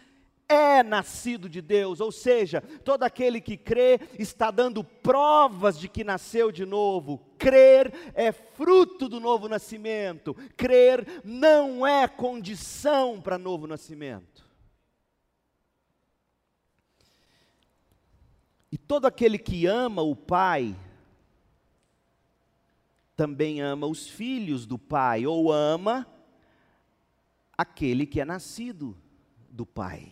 é 0.53 0.83
nascido 0.83 1.49
de 1.49 1.63
Deus, 1.63 1.99
ou 1.99 2.13
seja, 2.13 2.61
todo 2.61 3.05
aquele 3.05 3.41
que 3.41 3.57
crê 3.57 3.99
está 4.19 4.51
dando 4.51 4.85
provas 4.85 5.79
de 5.79 5.89
que 5.89 6.05
nasceu 6.05 6.53
de 6.53 6.67
novo. 6.67 7.19
Crer 7.39 8.13
é 8.15 8.31
fruto 8.31 9.09
do 9.09 9.19
novo 9.19 9.49
nascimento, 9.49 10.35
crer 10.57 11.23
não 11.25 11.87
é 11.87 12.07
condição 12.07 13.21
para 13.21 13.39
novo 13.39 13.67
nascimento. 13.67 14.47
E 18.71 18.77
todo 18.77 19.07
aquele 19.07 19.39
que 19.39 19.67
ama 19.67 20.03
o 20.03 20.15
Pai, 20.15 20.77
também 23.17 23.61
ama 23.61 23.87
os 23.87 24.07
filhos 24.07 24.67
do 24.67 24.79
Pai, 24.79 25.27
ou 25.27 25.51
ama 25.53 26.07
aquele 27.63 28.05
que 28.07 28.21
é 28.21 28.25
nascido 28.25 28.97
do 29.49 29.65
Pai. 29.65 30.09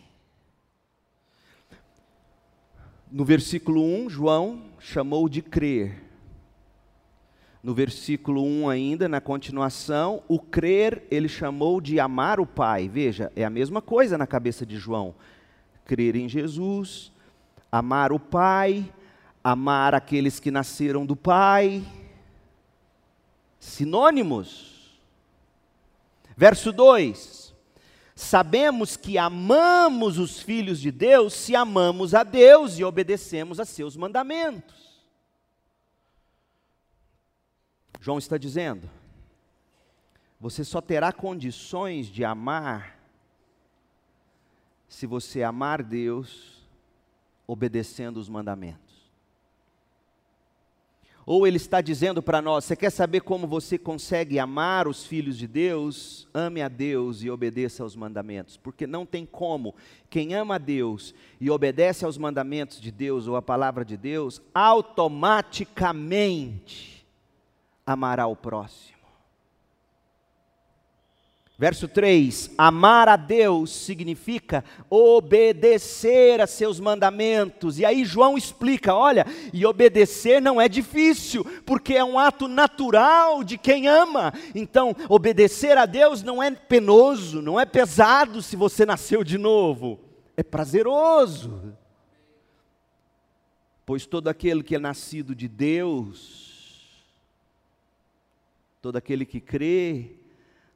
No 3.11 3.25
versículo 3.25 3.83
1, 3.83 4.09
João 4.09 4.63
chamou 4.79 5.27
de 5.27 5.41
crer. 5.41 6.01
No 7.61 7.73
versículo 7.73 8.43
1 8.43 8.69
ainda, 8.69 9.09
na 9.09 9.19
continuação, 9.19 10.23
o 10.27 10.39
crer 10.39 11.03
ele 11.11 11.27
chamou 11.27 11.79
de 11.81 11.99
amar 11.99 12.39
o 12.39 12.45
Pai. 12.45 12.87
Veja, 12.87 13.31
é 13.35 13.43
a 13.43 13.49
mesma 13.49 13.81
coisa 13.81 14.17
na 14.17 14.25
cabeça 14.25 14.65
de 14.65 14.77
João. 14.77 15.13
Crer 15.85 16.15
em 16.15 16.29
Jesus, 16.29 17.11
amar 17.71 18.11
o 18.11 18.19
Pai, 18.19 18.91
amar 19.43 19.93
aqueles 19.93 20.39
que 20.39 20.49
nasceram 20.49 21.05
do 21.05 21.15
Pai. 21.15 21.83
Sinônimos. 23.59 24.99
Verso 26.35 26.71
2: 26.71 27.40
Sabemos 28.21 28.95
que 28.95 29.17
amamos 29.17 30.19
os 30.19 30.39
filhos 30.39 30.79
de 30.79 30.91
Deus 30.91 31.33
se 31.33 31.55
amamos 31.55 32.13
a 32.13 32.21
Deus 32.21 32.77
e 32.77 32.83
obedecemos 32.83 33.59
a 33.59 33.65
seus 33.65 33.97
mandamentos. 33.97 35.01
João 37.99 38.19
está 38.19 38.37
dizendo: 38.37 38.87
você 40.39 40.63
só 40.63 40.79
terá 40.79 41.11
condições 41.11 42.05
de 42.05 42.23
amar 42.23 42.99
se 44.87 45.07
você 45.07 45.41
amar 45.41 45.81
Deus 45.81 46.63
obedecendo 47.47 48.17
os 48.17 48.29
mandamentos. 48.29 48.90
Ou 51.33 51.47
ele 51.47 51.55
está 51.55 51.79
dizendo 51.79 52.21
para 52.21 52.41
nós: 52.41 52.65
você 52.65 52.75
quer 52.75 52.89
saber 52.89 53.21
como 53.21 53.47
você 53.47 53.77
consegue 53.77 54.37
amar 54.37 54.85
os 54.85 55.05
filhos 55.05 55.37
de 55.37 55.47
Deus? 55.47 56.27
Ame 56.33 56.61
a 56.61 56.67
Deus 56.67 57.23
e 57.23 57.29
obedeça 57.29 57.83
aos 57.83 57.95
mandamentos, 57.95 58.57
porque 58.57 58.85
não 58.85 59.05
tem 59.05 59.25
como. 59.25 59.73
Quem 60.09 60.33
ama 60.33 60.55
a 60.55 60.57
Deus 60.57 61.15
e 61.39 61.49
obedece 61.49 62.03
aos 62.03 62.17
mandamentos 62.17 62.81
de 62.81 62.91
Deus 62.91 63.29
ou 63.29 63.37
à 63.37 63.41
palavra 63.41 63.85
de 63.85 63.95
Deus, 63.95 64.41
automaticamente 64.53 67.07
amará 67.85 68.27
o 68.27 68.35
próximo. 68.35 69.00
Verso 71.61 71.87
3: 71.87 72.49
amar 72.57 73.07
a 73.07 73.15
Deus 73.15 73.69
significa 73.69 74.65
obedecer 74.89 76.41
a 76.41 76.47
seus 76.47 76.79
mandamentos. 76.79 77.77
E 77.77 77.85
aí 77.85 78.03
João 78.03 78.35
explica: 78.35 78.95
olha, 78.95 79.27
e 79.53 79.63
obedecer 79.63 80.41
não 80.41 80.59
é 80.59 80.67
difícil, 80.67 81.45
porque 81.63 81.93
é 81.93 82.03
um 82.03 82.17
ato 82.17 82.47
natural 82.47 83.43
de 83.43 83.59
quem 83.59 83.87
ama. 83.87 84.33
Então, 84.55 84.95
obedecer 85.07 85.77
a 85.77 85.85
Deus 85.85 86.23
não 86.23 86.41
é 86.41 86.49
penoso, 86.49 87.43
não 87.43 87.59
é 87.59 87.65
pesado 87.67 88.41
se 88.41 88.55
você 88.55 88.83
nasceu 88.83 89.23
de 89.23 89.37
novo, 89.37 89.99
é 90.35 90.41
prazeroso. 90.41 91.77
Pois 93.85 94.07
todo 94.07 94.29
aquele 94.29 94.63
que 94.63 94.75
é 94.75 94.79
nascido 94.79 95.35
de 95.35 95.47
Deus, 95.47 97.05
todo 98.81 98.95
aquele 98.95 99.27
que 99.27 99.39
crê, 99.39 100.20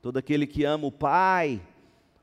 todo 0.05 0.17
aquele 0.17 0.45
que 0.45 0.63
ama 0.63 0.85
o 0.85 0.91
Pai, 0.91 1.59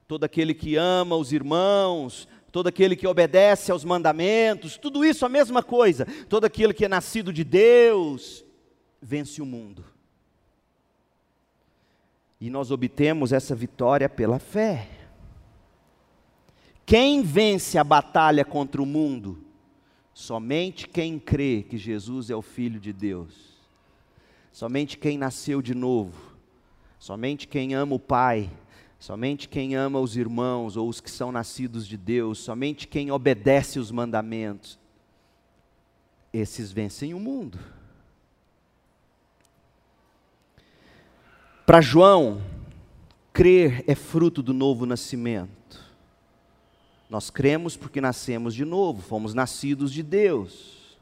todo 0.06 0.22
aquele 0.22 0.54
que 0.54 0.76
ama 0.76 1.16
os 1.16 1.32
irmãos, 1.32 2.28
todo 2.52 2.68
aquele 2.68 2.94
que 2.94 3.08
obedece 3.08 3.72
aos 3.72 3.84
mandamentos, 3.84 4.76
tudo 4.76 5.04
isso 5.04 5.26
a 5.26 5.28
mesma 5.28 5.64
coisa, 5.64 6.06
todo 6.28 6.44
aquele 6.44 6.72
que 6.72 6.84
é 6.84 6.88
nascido 6.88 7.32
de 7.32 7.42
Deus, 7.42 8.44
vence 9.00 9.42
o 9.42 9.44
mundo. 9.44 9.84
E 12.40 12.48
nós 12.50 12.70
obtemos 12.70 13.32
essa 13.32 13.52
vitória 13.52 14.08
pela 14.08 14.38
fé. 14.38 14.88
Quem 16.86 17.20
vence 17.20 17.78
a 17.78 17.82
batalha 17.82 18.44
contra 18.44 18.80
o 18.80 18.86
mundo? 18.86 19.44
Somente 20.14 20.86
quem 20.86 21.18
crê 21.18 21.66
que 21.68 21.76
Jesus 21.76 22.30
é 22.30 22.36
o 22.36 22.42
Filho 22.42 22.78
de 22.78 22.92
Deus. 22.92 23.34
Somente 24.52 24.96
quem 24.96 25.18
nasceu 25.18 25.60
de 25.60 25.74
novo, 25.74 26.31
somente 27.02 27.48
quem 27.48 27.74
ama 27.74 27.96
o 27.96 27.98
Pai, 27.98 28.48
somente 28.96 29.48
quem 29.48 29.74
ama 29.74 29.98
os 29.98 30.16
irmãos 30.16 30.76
ou 30.76 30.88
os 30.88 31.00
que 31.00 31.10
são 31.10 31.32
nascidos 31.32 31.84
de 31.84 31.96
Deus, 31.96 32.38
somente 32.38 32.86
quem 32.86 33.10
obedece 33.10 33.80
os 33.80 33.90
mandamentos, 33.90 34.78
esses 36.32 36.70
vencem 36.70 37.12
o 37.12 37.18
mundo. 37.18 37.58
Para 41.66 41.80
João, 41.80 42.40
crer 43.32 43.82
é 43.88 43.96
fruto 43.96 44.40
do 44.40 44.54
novo 44.54 44.86
nascimento. 44.86 45.80
Nós 47.10 47.30
cremos 47.30 47.76
porque 47.76 48.00
nascemos 48.00 48.54
de 48.54 48.64
novo, 48.64 49.02
fomos 49.02 49.34
nascidos 49.34 49.92
de 49.92 50.04
Deus. 50.04 50.96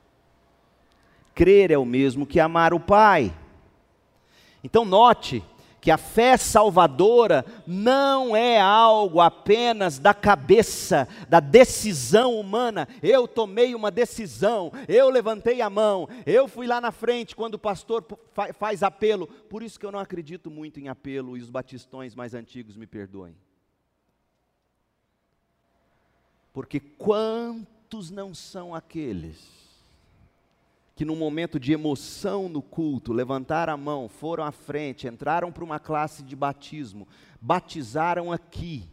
Crer 1.34 1.70
é 1.70 1.76
o 1.76 1.84
mesmo 1.84 2.26
que 2.26 2.40
amar 2.40 2.72
o 2.72 2.80
Pai. 2.80 3.36
Então, 4.64 4.86
note 4.86 5.44
que 5.80 5.90
a 5.90 5.96
fé 5.96 6.36
salvadora 6.36 7.44
não 7.66 8.36
é 8.36 8.60
algo 8.60 9.20
apenas 9.20 9.98
da 9.98 10.12
cabeça, 10.12 11.08
da 11.28 11.40
decisão 11.40 12.34
humana. 12.38 12.86
Eu 13.02 13.26
tomei 13.26 13.74
uma 13.74 13.90
decisão, 13.90 14.72
eu 14.86 15.08
levantei 15.08 15.60
a 15.60 15.70
mão, 15.70 16.08
eu 16.26 16.46
fui 16.46 16.66
lá 16.66 16.80
na 16.80 16.92
frente 16.92 17.34
quando 17.34 17.54
o 17.54 17.58
pastor 17.58 18.04
faz 18.58 18.82
apelo. 18.82 19.26
Por 19.26 19.62
isso 19.62 19.78
que 19.78 19.86
eu 19.86 19.92
não 19.92 19.98
acredito 19.98 20.50
muito 20.50 20.78
em 20.78 20.88
apelo 20.88 21.36
e 21.36 21.40
os 21.40 21.50
batistões 21.50 22.14
mais 22.14 22.34
antigos 22.34 22.76
me 22.76 22.86
perdoem. 22.86 23.34
Porque 26.52 26.80
quantos 26.80 28.10
não 28.10 28.34
são 28.34 28.74
aqueles 28.74 29.59
que 31.00 31.04
num 31.06 31.16
momento 31.16 31.58
de 31.58 31.72
emoção 31.72 32.46
no 32.46 32.60
culto, 32.60 33.10
levantaram 33.10 33.72
a 33.72 33.76
mão, 33.78 34.06
foram 34.06 34.44
à 34.44 34.52
frente, 34.52 35.08
entraram 35.08 35.50
para 35.50 35.64
uma 35.64 35.80
classe 35.80 36.22
de 36.22 36.36
batismo, 36.36 37.08
batizaram 37.40 38.30
aqui, 38.30 38.86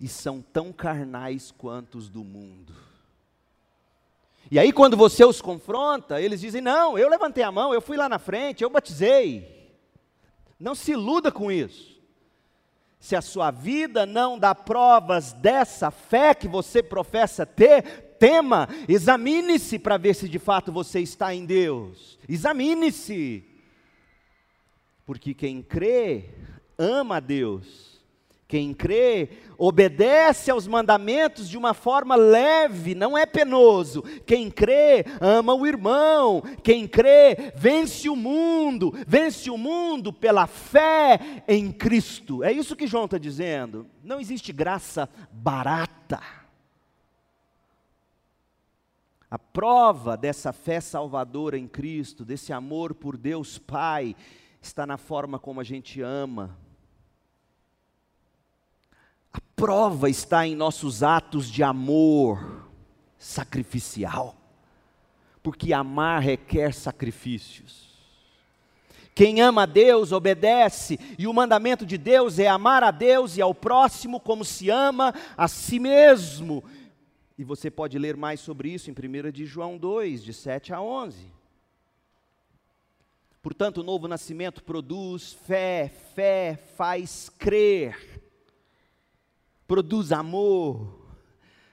e 0.00 0.08
são 0.08 0.40
tão 0.40 0.72
carnais 0.72 1.50
quanto 1.50 1.98
os 1.98 2.08
do 2.08 2.24
mundo. 2.24 2.74
E 4.50 4.58
aí, 4.58 4.72
quando 4.72 4.96
você 4.96 5.22
os 5.26 5.42
confronta, 5.42 6.18
eles 6.18 6.40
dizem: 6.40 6.62
Não, 6.62 6.98
eu 6.98 7.10
levantei 7.10 7.44
a 7.44 7.52
mão, 7.52 7.74
eu 7.74 7.82
fui 7.82 7.98
lá 7.98 8.08
na 8.08 8.18
frente, 8.18 8.64
eu 8.64 8.70
batizei. 8.70 9.76
Não 10.58 10.74
se 10.74 10.92
iluda 10.92 11.30
com 11.30 11.52
isso. 11.52 12.00
Se 12.98 13.14
a 13.14 13.20
sua 13.20 13.50
vida 13.50 14.06
não 14.06 14.38
dá 14.38 14.54
provas 14.54 15.34
dessa 15.34 15.90
fé 15.90 16.34
que 16.34 16.48
você 16.48 16.82
professa 16.82 17.44
ter, 17.44 18.13
tema, 18.18 18.68
examine-se 18.88 19.78
para 19.78 19.96
ver 19.96 20.14
se 20.14 20.28
de 20.28 20.38
fato 20.38 20.72
você 20.72 21.00
está 21.00 21.34
em 21.34 21.44
Deus. 21.44 22.18
Examine-se. 22.28 23.44
Porque 25.06 25.34
quem 25.34 25.62
crê, 25.62 26.30
ama 26.78 27.16
a 27.16 27.20
Deus. 27.20 27.94
Quem 28.46 28.72
crê, 28.72 29.30
obedece 29.58 30.50
aos 30.50 30.66
mandamentos 30.66 31.48
de 31.48 31.56
uma 31.56 31.74
forma 31.74 32.14
leve, 32.14 32.94
não 32.94 33.16
é 33.16 33.26
penoso. 33.26 34.02
Quem 34.24 34.50
crê, 34.50 35.04
ama 35.20 35.54
o 35.54 35.66
irmão. 35.66 36.42
Quem 36.62 36.86
crê, 36.86 37.52
vence 37.56 38.08
o 38.08 38.14
mundo. 38.14 38.94
Vence 39.06 39.50
o 39.50 39.58
mundo 39.58 40.12
pela 40.12 40.46
fé 40.46 41.42
em 41.48 41.72
Cristo. 41.72 42.44
É 42.44 42.52
isso 42.52 42.76
que 42.76 42.86
João 42.86 43.06
está 43.06 43.18
dizendo. 43.18 43.86
Não 44.02 44.20
existe 44.20 44.52
graça 44.52 45.08
barata. 45.32 46.43
A 49.34 49.38
prova 49.38 50.16
dessa 50.16 50.52
fé 50.52 50.80
salvadora 50.80 51.58
em 51.58 51.66
Cristo, 51.66 52.24
desse 52.24 52.52
amor 52.52 52.94
por 52.94 53.16
Deus 53.16 53.58
Pai, 53.58 54.14
está 54.62 54.86
na 54.86 54.96
forma 54.96 55.40
como 55.40 55.60
a 55.60 55.64
gente 55.64 56.00
ama. 56.00 56.56
A 59.32 59.40
prova 59.56 60.08
está 60.08 60.46
em 60.46 60.54
nossos 60.54 61.02
atos 61.02 61.50
de 61.50 61.64
amor 61.64 62.68
sacrificial, 63.18 64.36
porque 65.42 65.72
amar 65.72 66.22
requer 66.22 66.72
sacrifícios. 66.72 67.92
Quem 69.16 69.40
ama 69.40 69.64
a 69.64 69.66
Deus 69.66 70.12
obedece, 70.12 70.96
e 71.18 71.26
o 71.26 71.34
mandamento 71.34 71.84
de 71.84 71.98
Deus 71.98 72.38
é 72.38 72.46
amar 72.46 72.84
a 72.84 72.92
Deus 72.92 73.36
e 73.36 73.42
ao 73.42 73.52
próximo 73.52 74.20
como 74.20 74.44
se 74.44 74.70
ama 74.70 75.12
a 75.36 75.48
si 75.48 75.80
mesmo. 75.80 76.62
E 77.36 77.44
você 77.44 77.70
pode 77.70 77.98
ler 77.98 78.16
mais 78.16 78.40
sobre 78.40 78.70
isso 78.70 78.90
em 78.90 78.94
1 78.94 79.32
de 79.32 79.44
João 79.44 79.76
2, 79.76 80.22
de 80.22 80.32
7 80.32 80.72
a 80.72 80.80
11. 80.80 81.32
Portanto, 83.42 83.78
o 83.78 83.82
novo 83.82 84.08
nascimento 84.08 84.62
produz 84.62 85.32
fé, 85.32 85.88
fé 86.14 86.56
faz 86.76 87.28
crer, 87.28 88.22
produz 89.66 90.12
amor. 90.12 91.04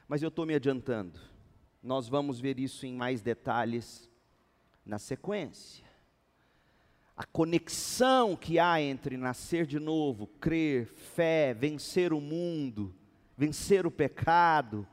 Mas 0.07 0.21
eu 0.21 0.27
estou 0.27 0.45
me 0.45 0.53
adiantando. 0.53 1.17
Nós 1.81 2.09
vamos 2.09 2.39
ver 2.39 2.59
isso 2.59 2.85
em 2.85 2.93
mais 2.93 3.21
detalhes 3.21 4.09
na 4.85 4.99
sequência. 4.99 5.85
A 7.15 7.23
conexão 7.23 8.35
que 8.35 8.59
há 8.59 8.81
entre 8.81 9.15
nascer 9.15 9.65
de 9.65 9.79
novo, 9.79 10.27
crer, 10.27 10.87
fé, 10.87 11.53
vencer 11.53 12.11
o 12.11 12.19
mundo, 12.19 12.93
vencer 13.37 13.85
o 13.85 13.91
pecado, 13.91 14.87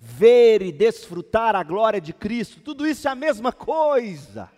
ver 0.00 0.62
e 0.62 0.72
desfrutar 0.72 1.54
a 1.54 1.62
glória 1.62 2.00
de 2.00 2.12
Cristo, 2.12 2.60
tudo 2.60 2.86
isso 2.86 3.06
é 3.06 3.10
a 3.10 3.14
mesma 3.14 3.52
coisa. 3.52 4.50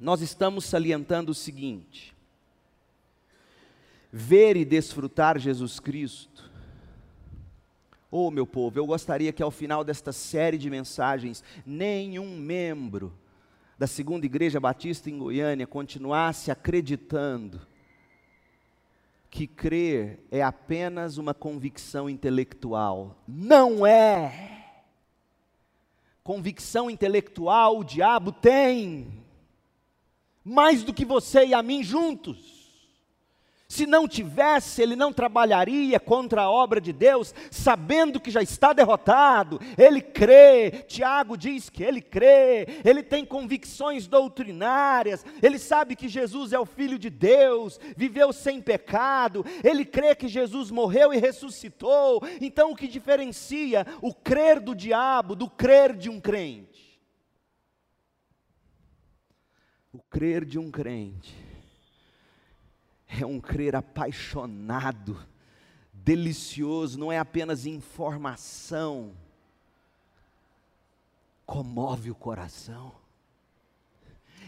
nós 0.00 0.22
estamos 0.22 0.64
salientando 0.64 1.30
o 1.30 1.34
seguinte: 1.34 2.16
ver 4.10 4.56
e 4.56 4.64
desfrutar 4.64 5.38
Jesus 5.38 5.78
Cristo. 5.78 6.50
Oh, 8.10 8.30
meu 8.30 8.46
povo, 8.46 8.76
eu 8.76 8.86
gostaria 8.86 9.32
que 9.32 9.42
ao 9.42 9.52
final 9.52 9.84
desta 9.84 10.10
série 10.10 10.58
de 10.58 10.68
mensagens, 10.68 11.44
nenhum 11.64 12.36
membro 12.36 13.12
da 13.78 13.86
Segunda 13.86 14.26
Igreja 14.26 14.58
Batista 14.58 15.08
em 15.08 15.16
Goiânia 15.16 15.66
continuasse 15.66 16.50
acreditando 16.50 17.60
que 19.30 19.46
crer 19.46 20.26
é 20.30 20.42
apenas 20.42 21.16
uma 21.16 21.32
convicção 21.32 22.10
intelectual. 22.10 23.22
Não 23.26 23.86
é. 23.86 24.74
Convicção 26.22 26.90
intelectual 26.90 27.78
o 27.78 27.84
diabo 27.84 28.32
tem, 28.32 29.24
mais 30.44 30.82
do 30.82 30.92
que 30.92 31.04
você 31.04 31.46
e 31.46 31.54
a 31.54 31.62
mim 31.62 31.82
juntos. 31.82 32.59
Se 33.70 33.86
não 33.86 34.08
tivesse, 34.08 34.82
ele 34.82 34.96
não 34.96 35.12
trabalharia 35.12 36.00
contra 36.00 36.42
a 36.42 36.50
obra 36.50 36.80
de 36.80 36.92
Deus, 36.92 37.32
sabendo 37.52 38.18
que 38.18 38.28
já 38.28 38.42
está 38.42 38.72
derrotado. 38.72 39.60
Ele 39.78 40.00
crê, 40.00 40.82
Tiago 40.88 41.36
diz 41.36 41.70
que 41.70 41.84
ele 41.84 42.00
crê, 42.00 42.66
ele 42.84 43.00
tem 43.00 43.24
convicções 43.24 44.08
doutrinárias, 44.08 45.24
ele 45.40 45.56
sabe 45.56 45.94
que 45.94 46.08
Jesus 46.08 46.52
é 46.52 46.58
o 46.58 46.66
Filho 46.66 46.98
de 46.98 47.08
Deus, 47.08 47.78
viveu 47.96 48.32
sem 48.32 48.60
pecado, 48.60 49.46
ele 49.62 49.84
crê 49.84 50.16
que 50.16 50.26
Jesus 50.26 50.72
morreu 50.72 51.14
e 51.14 51.18
ressuscitou. 51.18 52.24
Então, 52.40 52.72
o 52.72 52.76
que 52.76 52.88
diferencia 52.88 53.86
o 54.02 54.12
crer 54.12 54.58
do 54.58 54.74
diabo 54.74 55.36
do 55.36 55.48
crer 55.48 55.94
de 55.94 56.10
um 56.10 56.20
crente? 56.20 57.00
O 59.92 60.02
crer 60.10 60.44
de 60.44 60.58
um 60.58 60.72
crente 60.72 61.49
é 63.18 63.24
um 63.26 63.40
crer 63.40 63.74
apaixonado, 63.74 65.18
delicioso, 65.92 66.98
não 66.98 67.10
é 67.10 67.18
apenas 67.18 67.66
informação, 67.66 69.12
comove 71.44 72.10
o 72.10 72.14
coração 72.14 72.99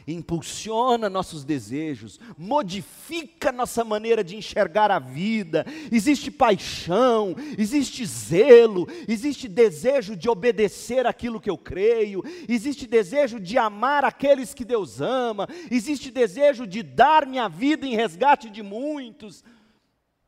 impulsiona 0.06 1.08
nossos 1.08 1.44
desejos, 1.44 2.18
modifica 2.36 3.52
nossa 3.52 3.84
maneira 3.84 4.24
de 4.24 4.36
enxergar 4.36 4.90
a 4.90 4.98
vida. 4.98 5.64
Existe 5.90 6.30
paixão, 6.30 7.34
existe 7.58 8.04
zelo, 8.06 8.86
existe 9.08 9.48
desejo 9.48 10.16
de 10.16 10.28
obedecer 10.28 11.06
aquilo 11.06 11.40
que 11.40 11.50
eu 11.50 11.58
creio, 11.58 12.22
existe 12.48 12.86
desejo 12.86 13.38
de 13.38 13.58
amar 13.58 14.04
aqueles 14.04 14.54
que 14.54 14.64
Deus 14.64 15.00
ama, 15.00 15.48
existe 15.70 16.10
desejo 16.10 16.66
de 16.66 16.82
dar 16.82 17.26
minha 17.26 17.48
vida 17.48 17.86
em 17.86 17.94
resgate 17.96 18.50
de 18.50 18.62
muitos. 18.62 19.44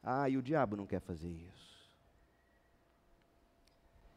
Ah, 0.02 0.28
e 0.28 0.36
o 0.36 0.42
diabo 0.42 0.76
não 0.76 0.86
quer 0.86 1.00
fazer 1.00 1.30
isso. 1.30 1.64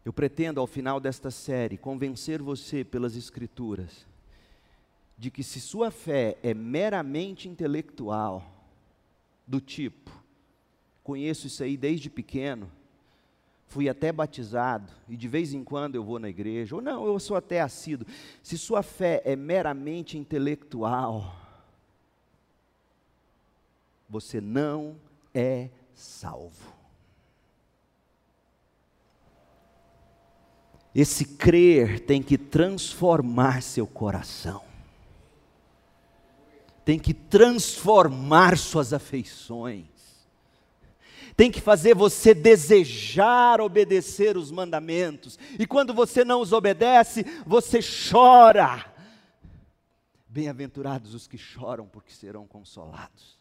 Eu 0.03 0.13
pretendo, 0.13 0.61
ao 0.61 0.67
final 0.67 0.99
desta 0.99 1.29
série, 1.29 1.77
convencer 1.77 2.41
você 2.41 2.83
pelas 2.83 3.15
Escrituras 3.15 4.05
de 5.17 5.31
que 5.31 5.43
se 5.43 5.59
sua 5.59 5.89
fé 5.89 6.37
é 6.43 6.53
meramente 6.53 7.49
intelectual, 7.49 8.43
do 9.47 9.59
tipo, 9.59 10.11
conheço 11.03 11.47
isso 11.47 11.63
aí 11.63 11.75
desde 11.75 12.09
pequeno, 12.09 12.69
fui 13.67 13.89
até 13.89 14.11
batizado 14.11 14.91
e 15.09 15.17
de 15.17 15.27
vez 15.27 15.53
em 15.53 15.63
quando 15.63 15.95
eu 15.95 16.03
vou 16.03 16.19
na 16.19 16.29
igreja, 16.29 16.75
ou 16.75 16.81
não, 16.81 17.05
eu 17.05 17.19
sou 17.19 17.35
até 17.35 17.61
assíduo. 17.61 18.07
Se 18.43 18.57
sua 18.57 18.83
fé 18.83 19.21
é 19.25 19.35
meramente 19.35 20.17
intelectual, 20.17 21.35
você 24.07 24.39
não 24.39 24.95
é 25.33 25.69
salvo. 25.95 26.75
Esse 30.93 31.25
crer 31.25 31.99
tem 31.99 32.21
que 32.21 32.37
transformar 32.37 33.61
seu 33.61 33.85
coração 33.85 34.66
tem 36.87 36.97
que 36.97 37.13
transformar 37.13 38.57
suas 38.57 38.93
afeições, 38.93 39.89
tem 41.35 41.51
que 41.51 41.59
fazer 41.59 41.93
você 41.93 42.33
desejar 42.33 43.59
obedecer 43.59 44.37
os 44.37 44.51
mandamentos, 44.51 45.37
e 45.59 45.67
quando 45.67 45.93
você 45.93 46.23
não 46.23 46.39
os 46.39 46.53
obedece, 46.53 47.25
você 47.45 47.79
chora. 48.09 48.85
Bem-aventurados 50.29 51.13
os 51.13 51.27
que 51.27 51.37
choram, 51.37 51.85
porque 51.87 52.13
serão 52.13 52.47
consolados 52.47 53.36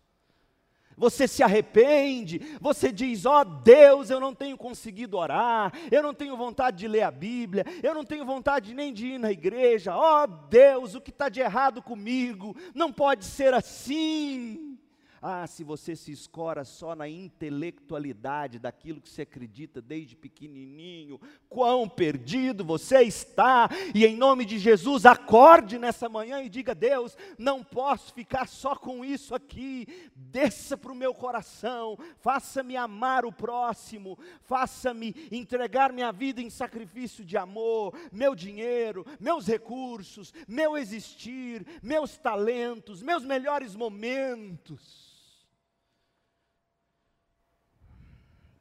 você 0.96 1.28
se 1.28 1.42
arrepende, 1.42 2.40
você 2.60 2.90
diz: 2.90 3.26
Ó 3.26 3.40
oh, 3.40 3.44
Deus, 3.44 4.10
eu 4.10 4.18
não 4.18 4.34
tenho 4.34 4.56
conseguido 4.56 5.18
orar, 5.18 5.72
eu 5.90 6.02
não 6.02 6.14
tenho 6.14 6.36
vontade 6.36 6.78
de 6.78 6.88
ler 6.88 7.02
a 7.02 7.10
Bíblia, 7.10 7.64
eu 7.82 7.94
não 7.94 8.04
tenho 8.04 8.24
vontade 8.24 8.74
nem 8.74 8.92
de 8.92 9.06
ir 9.06 9.18
na 9.18 9.30
igreja. 9.30 9.94
Ó 9.94 10.24
oh, 10.24 10.26
Deus, 10.48 10.94
o 10.94 11.00
que 11.00 11.10
está 11.10 11.28
de 11.28 11.40
errado 11.40 11.82
comigo? 11.82 12.56
Não 12.74 12.92
pode 12.92 13.24
ser 13.24 13.52
assim. 13.52 14.75
Ah, 15.20 15.46
se 15.46 15.64
você 15.64 15.96
se 15.96 16.12
escora 16.12 16.64
só 16.64 16.94
na 16.94 17.08
intelectualidade 17.08 18.58
daquilo 18.58 19.00
que 19.00 19.08
você 19.08 19.22
acredita 19.22 19.80
desde 19.80 20.14
pequenininho, 20.14 21.20
quão 21.48 21.88
perdido 21.88 22.64
você 22.64 23.02
está, 23.02 23.68
e 23.94 24.04
em 24.04 24.16
nome 24.16 24.44
de 24.44 24.58
Jesus, 24.58 25.06
acorde 25.06 25.78
nessa 25.78 26.08
manhã 26.08 26.42
e 26.42 26.48
diga: 26.48 26.74
Deus, 26.74 27.16
não 27.38 27.64
posso 27.64 28.12
ficar 28.12 28.46
só 28.46 28.76
com 28.76 29.04
isso 29.04 29.34
aqui, 29.34 29.86
desça 30.14 30.76
para 30.76 30.92
o 30.92 30.96
meu 30.96 31.14
coração, 31.14 31.98
faça-me 32.18 32.76
amar 32.76 33.24
o 33.24 33.32
próximo, 33.32 34.18
faça-me 34.42 35.14
entregar 35.32 35.92
minha 35.92 36.12
vida 36.12 36.42
em 36.42 36.50
sacrifício 36.50 37.24
de 37.24 37.36
amor, 37.36 37.98
meu 38.12 38.34
dinheiro, 38.34 39.04
meus 39.18 39.46
recursos, 39.46 40.32
meu 40.46 40.76
existir, 40.76 41.66
meus 41.82 42.16
talentos, 42.16 43.02
meus 43.02 43.24
melhores 43.24 43.74
momentos. 43.74 45.15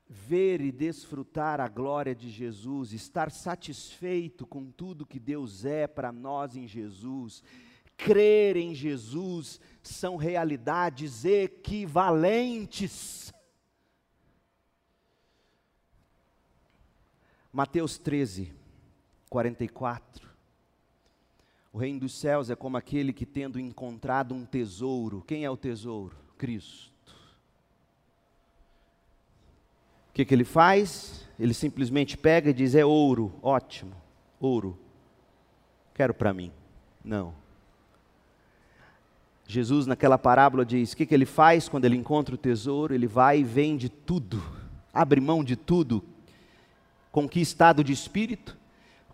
Ver 0.08 0.62
e 0.62 0.72
desfrutar 0.72 1.60
a 1.60 1.68
glória 1.68 2.14
de 2.14 2.30
Jesus, 2.30 2.94
estar 2.94 3.32
satisfeito 3.32 4.46
com 4.46 4.70
tudo 4.70 5.06
que 5.06 5.20
Deus 5.20 5.66
é 5.66 5.88
para 5.88 6.12
nós 6.12 6.56
em 6.56 6.68
Jesus, 6.68 7.44
crer 7.98 8.56
em 8.56 8.76
Jesus, 8.76 9.60
são 9.82 10.16
realidades 10.16 11.26
equivalentes. 11.26 13.34
Mateus 17.52 17.98
13, 17.98 18.54
44. 19.30 20.36
O 21.72 21.78
reino 21.78 22.02
dos 22.02 22.14
céus 22.14 22.50
é 22.50 22.56
como 22.56 22.78
aquele 22.78 23.12
que, 23.12 23.26
tendo 23.26 23.60
encontrado 23.60 24.36
um 24.36 24.46
tesouro, 24.46 25.24
quem 25.26 25.44
é 25.44 25.50
o 25.50 25.58
tesouro? 25.58 26.16
Cristo 26.38 26.95
que, 30.16 30.24
que 30.24 30.34
ele 30.34 30.46
faz? 30.46 31.28
Ele 31.38 31.54
simplesmente 31.54 32.18
pega 32.18 32.50
e 32.50 32.54
diz: 32.54 32.74
é 32.74 32.86
ouro, 32.86 33.34
ótimo, 33.42 33.92
ouro, 34.40 34.80
quero 35.94 36.14
para 36.14 36.34
mim. 36.34 36.54
Não. 37.04 37.34
Jesus, 39.46 39.86
naquela 39.86 40.18
parábola, 40.18 40.66
diz: 40.66 40.94
o 40.94 40.98
que, 40.98 41.06
que 41.06 41.14
ele 41.14 41.26
faz 41.26 41.68
quando 41.68 41.84
ele 41.84 41.98
encontra 41.98 42.34
o 42.34 42.38
tesouro? 42.38 42.94
Ele 42.94 43.08
vai 43.08 43.42
e 43.42 43.44
vende 43.44 43.90
tudo, 43.90 44.42
abre 44.94 45.20
mão 45.20 45.44
de 45.44 45.58
tudo. 45.58 46.02
Com 47.12 47.28
que 47.28 47.42
estado 47.42 47.84
de 47.84 47.92
espírito? 47.92 48.58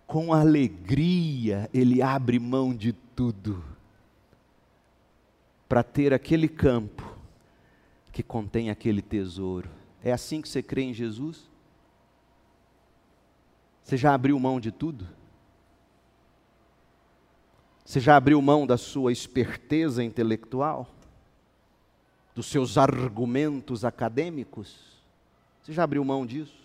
Com 0.06 0.32
alegria, 0.32 1.68
ele 1.74 2.00
abre 2.02 2.38
mão 2.38 2.76
de 2.76 2.94
tudo, 2.94 3.64
para 5.68 5.82
ter 5.82 6.14
aquele 6.14 6.48
campo 6.48 7.12
que 8.12 8.22
contém 8.22 8.70
aquele 8.70 9.02
tesouro. 9.02 9.81
É 10.04 10.12
assim 10.12 10.42
que 10.42 10.50
você 10.50 10.64
crê 10.64 10.82
em 10.84 10.94
Jesus? 10.94 11.50
Você 13.84 13.98
já 13.98 14.14
abriu 14.14 14.40
mão 14.40 14.60
de 14.60 14.72
tudo? 14.72 15.08
Você 17.86 18.00
já 18.00 18.16
abriu 18.16 18.42
mão 18.42 18.66
da 18.66 18.78
sua 18.78 19.12
esperteza 19.12 20.04
intelectual? 20.04 20.88
Dos 22.34 22.46
seus 22.46 22.78
argumentos 22.78 23.84
acadêmicos? 23.84 25.02
Você 25.62 25.74
já 25.74 25.84
abriu 25.84 26.04
mão 26.04 26.26
disso? 26.26 26.58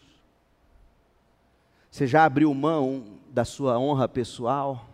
Você 1.90 2.07
já 2.07 2.25
abriu 2.25 2.53
mão 2.55 3.18
da 3.31 3.44
sua 3.44 3.79
honra 3.79 4.09
pessoal? 4.09 4.88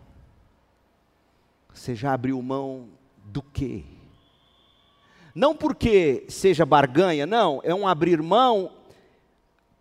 Você 1.74 1.94
já 1.94 2.12
abriu 2.12 2.40
mão 2.40 2.88
do 3.24 3.42
quê? 3.42 3.84
Não 5.34 5.54
porque 5.54 6.24
seja 6.28 6.66
barganha, 6.66 7.26
não, 7.26 7.60
é 7.64 7.74
um 7.74 7.86
abrir 7.86 8.20
mão 8.22 8.70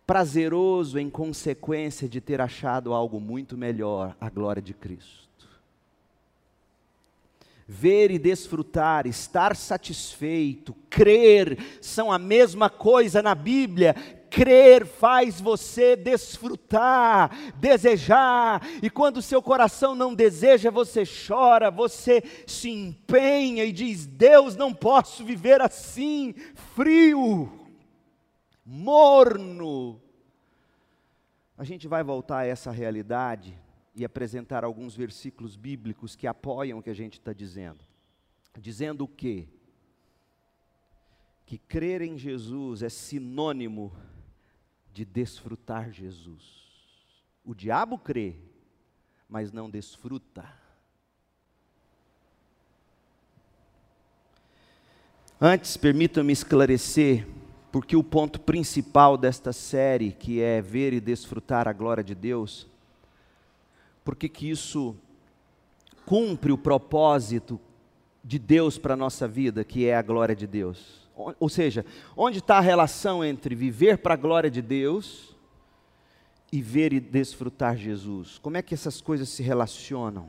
prazeroso 0.06 0.98
em 0.98 1.08
consequência 1.08 2.08
de 2.08 2.20
ter 2.20 2.40
achado 2.40 2.92
algo 2.92 3.20
muito 3.20 3.56
melhor, 3.56 4.16
a 4.20 4.28
glória 4.28 4.62
de 4.62 4.74
Cristo. 4.74 5.48
Ver 7.66 8.10
e 8.10 8.18
desfrutar, 8.18 9.06
estar 9.06 9.54
satisfeito, 9.54 10.74
crer, 10.90 11.58
são 11.80 12.10
a 12.10 12.18
mesma 12.18 12.68
coisa 12.68 13.22
na 13.22 13.34
Bíblia. 13.34 13.94
Crer 14.32 14.86
faz 14.86 15.42
você 15.42 15.94
desfrutar, 15.94 17.52
desejar, 17.56 18.66
e 18.82 18.88
quando 18.88 19.20
seu 19.20 19.42
coração 19.42 19.94
não 19.94 20.14
deseja, 20.14 20.70
você 20.70 21.02
chora, 21.04 21.70
você 21.70 22.22
se 22.46 22.70
empenha 22.70 23.62
e 23.62 23.70
diz: 23.70 24.06
Deus, 24.06 24.56
não 24.56 24.72
posso 24.72 25.22
viver 25.22 25.60
assim, 25.60 26.32
frio, 26.74 27.52
morno. 28.64 30.00
A 31.58 31.62
gente 31.62 31.86
vai 31.86 32.02
voltar 32.02 32.38
a 32.38 32.46
essa 32.46 32.70
realidade 32.70 33.54
e 33.94 34.02
apresentar 34.02 34.64
alguns 34.64 34.96
versículos 34.96 35.56
bíblicos 35.56 36.16
que 36.16 36.26
apoiam 36.26 36.78
o 36.78 36.82
que 36.82 36.88
a 36.88 36.94
gente 36.94 37.18
está 37.18 37.34
dizendo. 37.34 37.84
Dizendo 38.58 39.04
o 39.04 39.08
quê? 39.08 39.46
Que 41.44 41.58
crer 41.58 42.00
em 42.00 42.16
Jesus 42.16 42.82
é 42.82 42.88
sinônimo 42.88 43.92
de 44.92 45.04
desfrutar 45.04 45.90
Jesus. 45.90 46.62
O 47.44 47.54
diabo 47.54 47.98
crê, 47.98 48.36
mas 49.28 49.50
não 49.50 49.70
desfruta. 49.70 50.44
Antes, 55.40 55.76
permita-me 55.76 56.32
esclarecer, 56.32 57.26
porque 57.72 57.96
o 57.96 58.04
ponto 58.04 58.38
principal 58.38 59.16
desta 59.16 59.52
série, 59.52 60.12
que 60.12 60.40
é 60.40 60.60
ver 60.60 60.92
e 60.92 61.00
desfrutar 61.00 61.66
a 61.66 61.72
glória 61.72 62.04
de 62.04 62.14
Deus, 62.14 62.68
porque 64.04 64.28
que 64.28 64.48
isso 64.48 64.94
cumpre 66.04 66.52
o 66.52 66.58
propósito 66.58 67.60
de 68.22 68.38
Deus 68.38 68.78
para 68.78 68.94
a 68.94 68.96
nossa 68.96 69.26
vida, 69.26 69.64
que 69.64 69.86
é 69.86 69.96
a 69.96 70.02
glória 70.02 70.36
de 70.36 70.46
Deus. 70.46 71.01
Ou 71.14 71.48
seja, 71.48 71.84
onde 72.16 72.38
está 72.38 72.58
a 72.58 72.60
relação 72.60 73.24
entre 73.24 73.54
viver 73.54 73.98
para 73.98 74.14
a 74.14 74.16
glória 74.16 74.50
de 74.50 74.62
Deus 74.62 75.36
e 76.50 76.60
ver 76.60 76.92
e 76.92 77.00
desfrutar 77.00 77.76
Jesus? 77.76 78.38
Como 78.38 78.56
é 78.56 78.62
que 78.62 78.74
essas 78.74 79.00
coisas 79.00 79.28
se 79.28 79.42
relacionam? 79.42 80.28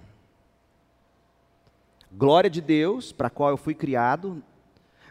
Glória 2.11 2.49
de 2.49 2.61
Deus, 2.61 3.11
para 3.11 3.27
a 3.27 3.31
qual 3.31 3.49
eu 3.49 3.57
fui 3.57 3.73
criado, 3.73 4.43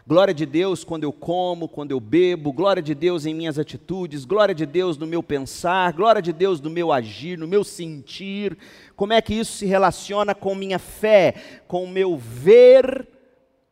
Glória 0.05 0.33
de 0.33 0.45
Deus 0.45 0.83
quando 0.83 1.05
eu 1.05 1.13
como, 1.13 1.69
quando 1.69 1.91
eu 1.91 1.99
bebo, 1.99 2.51
glória 2.51 2.83
de 2.83 2.93
Deus 2.93 3.25
em 3.25 3.33
minhas 3.33 3.57
atitudes, 3.57 4.25
glória 4.25 4.53
de 4.53 4.65
Deus 4.65 4.97
no 4.97 5.07
meu 5.07 5.23
pensar, 5.23 5.93
glória 5.93 6.21
de 6.21 6.33
Deus 6.33 6.59
no 6.59 6.69
meu 6.69 6.91
agir, 6.91 7.37
no 7.37 7.47
meu 7.47 7.63
sentir. 7.63 8.57
Como 8.97 9.13
é 9.13 9.21
que 9.21 9.33
isso 9.33 9.53
se 9.53 9.65
relaciona 9.65 10.35
com 10.35 10.53
minha 10.53 10.77
fé, 10.77 11.61
com 11.69 11.85
o 11.85 11.87
meu 11.87 12.17
ver 12.17 13.07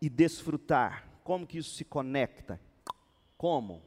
e 0.01 0.09
desfrutar? 0.09 1.10
Como 1.31 1.47
que 1.47 1.59
isso 1.59 1.75
se 1.75 1.85
conecta? 1.85 2.59
Como? 3.37 3.81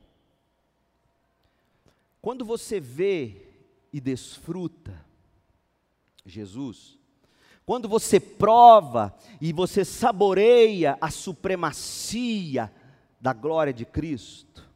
Quando 2.22 2.42
você 2.42 2.80
vê 2.80 3.36
e 3.92 4.00
desfruta 4.00 5.04
Jesus, 6.24 6.98
quando 7.66 7.86
você 7.86 8.18
prova 8.18 9.14
e 9.42 9.52
você 9.52 9.84
saboreia 9.84 10.96
a 10.98 11.10
supremacia 11.10 12.72
da 13.20 13.34
glória 13.34 13.74
de 13.74 13.84
Cristo, 13.84 14.66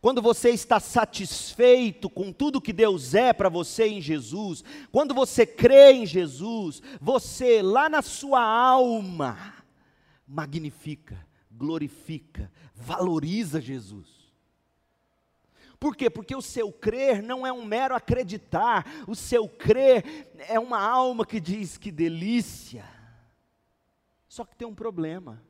quando 0.00 0.22
você 0.22 0.48
está 0.48 0.80
satisfeito 0.80 2.08
com 2.08 2.32
tudo 2.32 2.58
que 2.58 2.72
Deus 2.72 3.14
é 3.14 3.34
para 3.34 3.50
você 3.50 3.86
em 3.86 4.00
Jesus, 4.00 4.64
quando 4.90 5.12
você 5.12 5.44
crê 5.44 5.92
em 5.92 6.06
Jesus, 6.06 6.80
você 7.02 7.60
lá 7.60 7.86
na 7.90 8.00
sua 8.00 8.42
alma 8.42 9.62
magnifica, 10.26 11.27
glorifica, 11.58 12.50
valoriza 12.74 13.60
Jesus. 13.60 14.06
Por 15.78 15.94
quê? 15.94 16.08
Porque 16.08 16.34
o 16.34 16.42
seu 16.42 16.72
crer 16.72 17.22
não 17.22 17.46
é 17.46 17.52
um 17.52 17.64
mero 17.64 17.94
acreditar, 17.94 18.86
o 19.06 19.14
seu 19.14 19.48
crer 19.48 20.30
é 20.48 20.58
uma 20.58 20.80
alma 20.80 21.26
que 21.26 21.40
diz 21.40 21.76
que 21.76 21.90
delícia. 21.90 22.84
Só 24.28 24.44
que 24.44 24.56
tem 24.56 24.66
um 24.66 24.74
problema. 24.74 25.42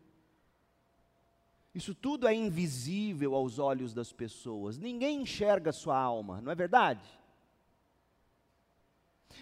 Isso 1.74 1.94
tudo 1.94 2.26
é 2.26 2.34
invisível 2.34 3.34
aos 3.34 3.58
olhos 3.58 3.94
das 3.94 4.12
pessoas, 4.12 4.78
ninguém 4.78 5.22
enxerga 5.22 5.70
a 5.70 5.72
sua 5.72 5.98
alma, 5.98 6.40
não 6.40 6.50
é 6.50 6.54
verdade? 6.54 7.06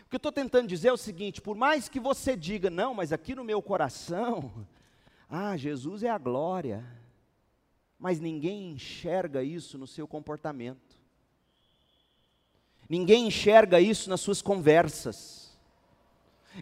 O 0.05 0.09
que 0.09 0.17
eu 0.17 0.19
estou 0.19 0.33
tentando 0.33 0.69
dizer 0.69 0.89
é 0.89 0.93
o 0.93 0.97
seguinte: 0.97 1.41
por 1.41 1.57
mais 1.57 1.89
que 1.89 1.99
você 1.99 2.37
diga, 2.37 2.69
não, 2.69 2.95
mas 2.95 3.13
aqui 3.13 3.35
no 3.35 3.45
meu 3.45 3.63
coração, 3.63 4.67
ah, 5.29 5.57
Jesus 5.57 6.03
é 6.03 6.11
a 6.11 6.19
glória 6.19 6.97
mas 7.99 8.21
ninguém 8.21 8.73
enxerga 8.73 9.43
isso 9.43 9.79
no 9.79 9.87
seu 9.87 10.07
comportamento. 10.07 10.97
Ninguém 12.89 13.27
enxerga 13.27 13.81
isso 13.81 14.09
nas 14.09 14.21
suas 14.21 14.43
conversas. 14.43 15.57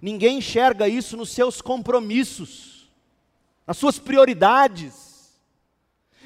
Ninguém 0.01 0.39
enxerga 0.39 0.89
isso 0.89 1.17
nos 1.17 1.31
seus 1.31 1.61
compromissos, 1.61 2.91
nas 3.67 3.77
suas 3.77 3.99
prioridades. 3.99 5.39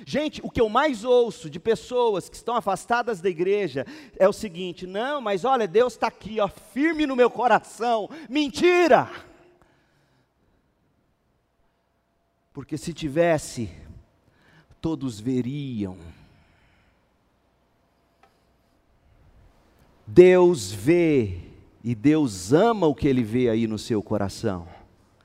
Gente, 0.06 0.40
o 0.44 0.50
que 0.50 0.60
eu 0.60 0.68
mais 0.68 1.04
ouço 1.04 1.50
de 1.50 1.58
pessoas 1.58 2.28
que 2.28 2.36
estão 2.36 2.54
afastadas 2.54 3.20
da 3.20 3.28
igreja 3.28 3.84
é 4.16 4.28
o 4.28 4.32
seguinte: 4.32 4.86
não, 4.86 5.20
mas 5.20 5.44
olha, 5.44 5.66
Deus 5.66 5.94
está 5.94 6.06
aqui, 6.06 6.38
ó, 6.38 6.48
firme 6.48 7.06
no 7.06 7.16
meu 7.16 7.28
coração. 7.28 8.08
Mentira! 8.28 9.27
Porque 12.58 12.76
se 12.76 12.92
tivesse 12.92 13.70
todos 14.80 15.20
veriam. 15.20 15.96
Deus 20.04 20.72
vê 20.72 21.38
e 21.84 21.94
Deus 21.94 22.52
ama 22.52 22.88
o 22.88 22.96
que 22.96 23.06
Ele 23.06 23.22
vê 23.22 23.48
aí 23.48 23.68
no 23.68 23.78
seu 23.78 24.02
coração. 24.02 24.66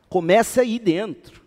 Começa 0.07 0.61
aí 0.61 0.77
dentro. 0.77 1.41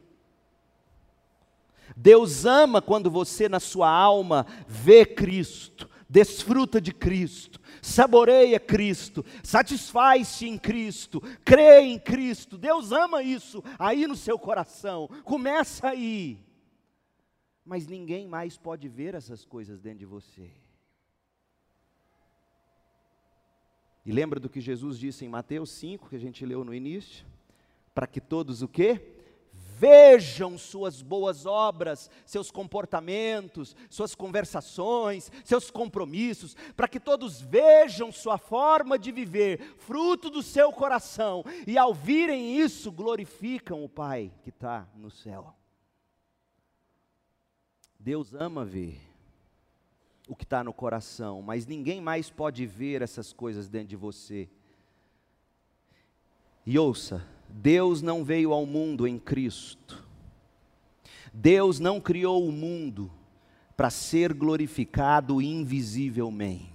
Deus 1.97 2.45
ama 2.45 2.83
quando 2.83 3.09
você, 3.09 3.49
na 3.49 3.61
sua 3.61 3.89
alma, 3.89 4.45
vê 4.67 5.07
Cristo, 5.07 5.89
desfruta 6.11 6.81
de 6.81 6.93
Cristo, 6.93 7.61
saboreia 7.87 8.59
Cristo, 8.59 9.25
satisfaz-se 9.43 10.47
em 10.47 10.59
Cristo, 10.59 11.21
crê 11.45 11.81
em 11.81 11.99
Cristo. 11.99 12.59
Deus 12.59 12.93
ama 12.93 13.23
isso 13.23 13.63
aí 13.79 14.07
no 14.07 14.17
seu 14.17 14.39
coração. 14.39 15.09
Começa 15.25 15.89
aí 15.89 16.47
mas 17.67 17.89
ninguém 17.89 18.29
mais 18.29 18.57
pode 18.57 18.89
ver 18.89 19.17
essas 19.17 19.45
coisas 19.45 19.81
dentro 19.81 19.99
de 19.99 20.07
você. 20.07 20.53
E 24.05 24.13
lembra 24.13 24.39
do 24.39 24.49
que 24.49 24.61
Jesus 24.61 24.97
disse 25.01 25.25
em 25.25 25.29
Mateus 25.29 25.71
5, 25.71 26.09
que 26.09 26.15
a 26.15 26.21
gente 26.21 26.47
leu 26.47 26.65
no 26.65 26.73
início? 26.73 27.27
Para 27.93 28.07
que 28.07 28.21
todos 28.21 28.63
o 28.63 28.69
quê? 28.69 29.16
Vejam 29.79 30.57
suas 30.57 31.03
boas 31.03 31.45
obras, 31.45 32.11
seus 32.25 32.51
comportamentos, 32.51 33.77
suas 33.91 34.15
conversações, 34.15 35.31
seus 35.45 35.71
compromissos, 35.71 36.57
para 36.75 36.89
que 36.89 36.99
todos 36.99 37.43
vejam 37.43 38.11
sua 38.11 38.39
forma 38.39 38.99
de 38.99 39.13
viver, 39.13 39.61
fruto 39.77 40.31
do 40.31 40.43
seu 40.43 40.73
coração, 40.73 41.45
e 41.67 41.77
ao 41.77 41.93
virem 41.93 42.59
isso, 42.59 42.91
glorificam 42.91 43.85
o 43.85 43.89
Pai 43.89 44.33
que 44.43 44.49
está 44.49 44.89
no 44.97 45.11
céu. 45.11 45.55
Deus 48.01 48.33
ama 48.33 48.65
ver 48.65 48.99
o 50.27 50.35
que 50.35 50.45
está 50.45 50.65
no 50.65 50.73
coração, 50.73 51.43
mas 51.43 51.67
ninguém 51.67 52.01
mais 52.01 52.31
pode 52.31 52.65
ver 52.65 53.03
essas 53.03 53.31
coisas 53.31 53.69
dentro 53.69 53.89
de 53.89 53.97
você. 53.97 54.49
E 56.65 56.79
ouça, 56.79 57.36
Deus 57.49 58.03
não 58.03 58.25
veio 58.25 58.53
ao 58.53 58.67
mundo 58.67 59.07
em 59.07 59.19
Cristo. 59.19 60.05
Deus 61.33 61.79
não 61.79 62.01
criou 62.01 62.47
o 62.47 62.53
mundo 62.53 63.11
para 63.77 63.91
ser 63.91 64.33
glorificado 64.33 65.43
invisivelmente. 65.43 66.75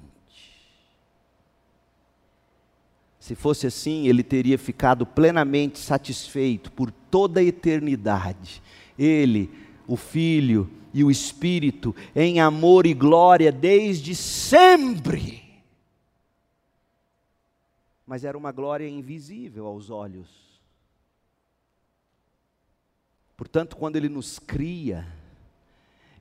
Se 3.20 3.36
fosse 3.36 3.68
assim, 3.68 4.08
ele 4.08 4.24
teria 4.24 4.58
ficado 4.58 5.06
plenamente 5.06 5.80
satisfeito 5.80 6.72
por 6.72 6.92
toda 6.92 7.40
a 7.40 7.44
eternidade. 7.44 8.62
Ele, 8.98 9.50
o 9.88 9.96
Filho, 9.96 10.70
e 10.94 11.04
o 11.04 11.12
Espírito 11.12 11.96
em 12.16 12.40
amor 12.40 12.86
e 12.86 12.94
glória 12.94 13.52
desde 13.52 14.14
sempre. 14.16 15.42
Mas 18.06 18.24
era 18.24 18.38
uma 18.38 18.52
glória 18.52 18.88
invisível 18.88 19.66
aos 19.66 19.90
olhos. 19.90 20.51
Portanto, 23.42 23.76
quando 23.76 23.96
Ele 23.96 24.08
nos 24.08 24.38
cria, 24.38 25.04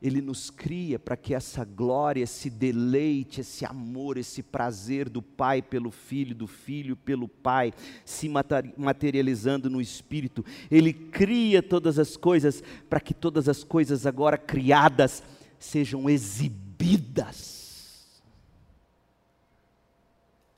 Ele 0.01 0.23
nos 0.23 0.49
cria 0.49 0.99
para 0.99 1.19
que 1.19 1.35
essa 1.35 1.67
glória, 1.67 2.23
esse 2.23 2.49
deleite, 2.49 3.43
esse 3.43 3.63
amor, 3.63 4.17
esse 4.17 4.43
prazer 4.43 5.07
do 5.07 5.21
Pai 5.21 5.61
pelo 5.61 5.91
Filho, 5.91 6.35
do 6.35 6.47
Filho 6.47 6.97
pelo 6.97 7.29
Pai, 7.29 7.75
se 8.07 8.27
materializando 8.75 9.69
no 9.69 9.83
Espírito. 9.83 10.43
Ele 10.71 10.95
cria 10.95 11.63
todas 11.63 11.99
as 11.99 12.17
coisas 12.17 12.65
para 12.89 13.01
que 13.01 13.13
todas 13.13 13.51
as 13.51 13.63
coisas 13.63 14.07
agora 14.07 14.39
criadas 14.39 15.23
sejam 15.59 16.09
exibidas. 16.09 17.59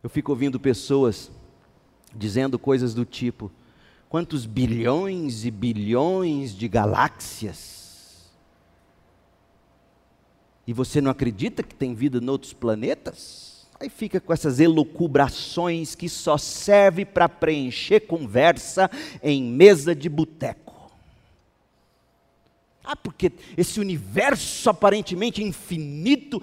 Eu 0.01 0.09
fico 0.09 0.31
ouvindo 0.31 0.61
pessoas 0.61 1.29
dizendo 2.15 2.57
coisas 2.57 2.95
do 2.95 3.05
tipo: 3.05 3.51
quantos 4.13 4.45
bilhões 4.45 5.47
e 5.47 5.51
bilhões 5.51 6.55
de 6.55 6.69
galáxias 6.69 8.31
e 10.67 10.73
você 10.75 11.01
não 11.01 11.11
acredita 11.11 11.63
que 11.63 11.75
tem 11.75 11.95
vida 11.95 12.19
em 12.19 12.29
outros 12.29 12.53
planetas? 12.53 13.67
Aí 13.81 13.89
fica 13.89 14.21
com 14.21 14.31
essas 14.31 14.61
elucubrações 14.61 15.95
que 15.95 16.11
só 16.11 16.37
serve 16.37 17.07
para 17.07 17.27
preencher 17.27 18.01
conversa 18.01 18.91
em 19.23 19.43
mesa 19.43 19.95
de 19.95 20.11
boteco. 20.11 20.93
Ah, 22.85 22.95
porque 22.95 23.33
esse 23.57 23.81
universo 23.81 24.69
aparentemente 24.69 25.43
infinito, 25.43 26.39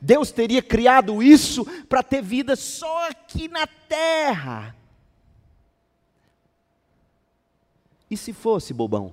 Deus 0.00 0.30
teria 0.30 0.62
criado 0.62 1.20
isso 1.20 1.64
para 1.88 2.00
ter 2.00 2.22
vida 2.22 2.54
só 2.54 3.08
aqui 3.10 3.48
na 3.48 3.66
Terra. 3.66 4.76
E 8.10 8.16
se 8.16 8.32
fosse, 8.32 8.72
bobão? 8.72 9.12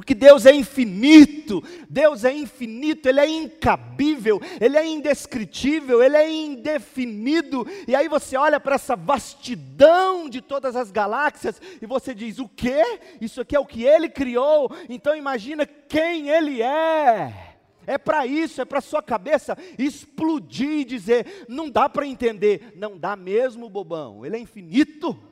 Porque 0.00 0.14
Deus 0.14 0.46
é 0.46 0.54
infinito, 0.54 1.62
Deus 1.86 2.24
é 2.24 2.32
infinito, 2.32 3.06
Ele 3.06 3.20
é 3.20 3.28
incabível, 3.28 4.40
Ele 4.58 4.78
é 4.78 4.86
indescritível, 4.86 6.02
Ele 6.02 6.16
é 6.16 6.30
indefinido. 6.30 7.66
E 7.86 7.94
aí 7.94 8.08
você 8.08 8.34
olha 8.34 8.58
para 8.58 8.76
essa 8.76 8.96
vastidão 8.96 10.26
de 10.26 10.40
todas 10.40 10.74
as 10.74 10.90
galáxias 10.90 11.60
e 11.82 11.84
você 11.84 12.14
diz: 12.14 12.38
o 12.38 12.48
quê? 12.48 12.82
Isso 13.20 13.42
aqui 13.42 13.54
é 13.54 13.60
o 13.60 13.66
que 13.66 13.84
Ele 13.84 14.08
criou? 14.08 14.74
Então 14.88 15.14
imagina 15.14 15.66
quem 15.66 16.30
Ele 16.30 16.62
é. 16.62 17.58
É 17.86 17.98
para 17.98 18.26
isso, 18.26 18.62
é 18.62 18.64
para 18.64 18.80
sua 18.80 19.02
cabeça 19.02 19.54
explodir 19.76 20.80
e 20.80 20.84
dizer: 20.84 21.44
não 21.46 21.68
dá 21.68 21.90
para 21.90 22.06
entender. 22.06 22.72
Não 22.74 22.96
dá 22.96 23.16
mesmo, 23.16 23.68
bobão, 23.68 24.24
Ele 24.24 24.36
é 24.36 24.40
infinito 24.40 25.29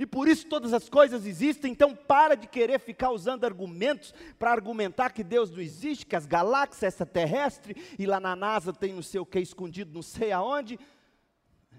e 0.00 0.06
por 0.06 0.26
isso 0.26 0.46
todas 0.46 0.72
as 0.72 0.88
coisas 0.88 1.26
existem, 1.26 1.72
então 1.72 1.94
para 1.94 2.34
de 2.34 2.46
querer 2.46 2.80
ficar 2.80 3.10
usando 3.10 3.44
argumentos 3.44 4.14
para 4.38 4.50
argumentar 4.50 5.10
que 5.10 5.22
Deus 5.22 5.50
não 5.50 5.60
existe, 5.60 6.06
que 6.06 6.16
as 6.16 6.24
galáxias 6.24 6.94
extraterrestres, 6.94 7.76
e 7.98 8.06
lá 8.06 8.18
na 8.18 8.34
NASA 8.34 8.72
tem 8.72 8.94
não 8.94 9.02
sei 9.02 9.20
o 9.20 9.26
que 9.26 9.38
escondido 9.38 9.92
não 9.92 10.00
sei 10.00 10.32
aonde. 10.32 10.80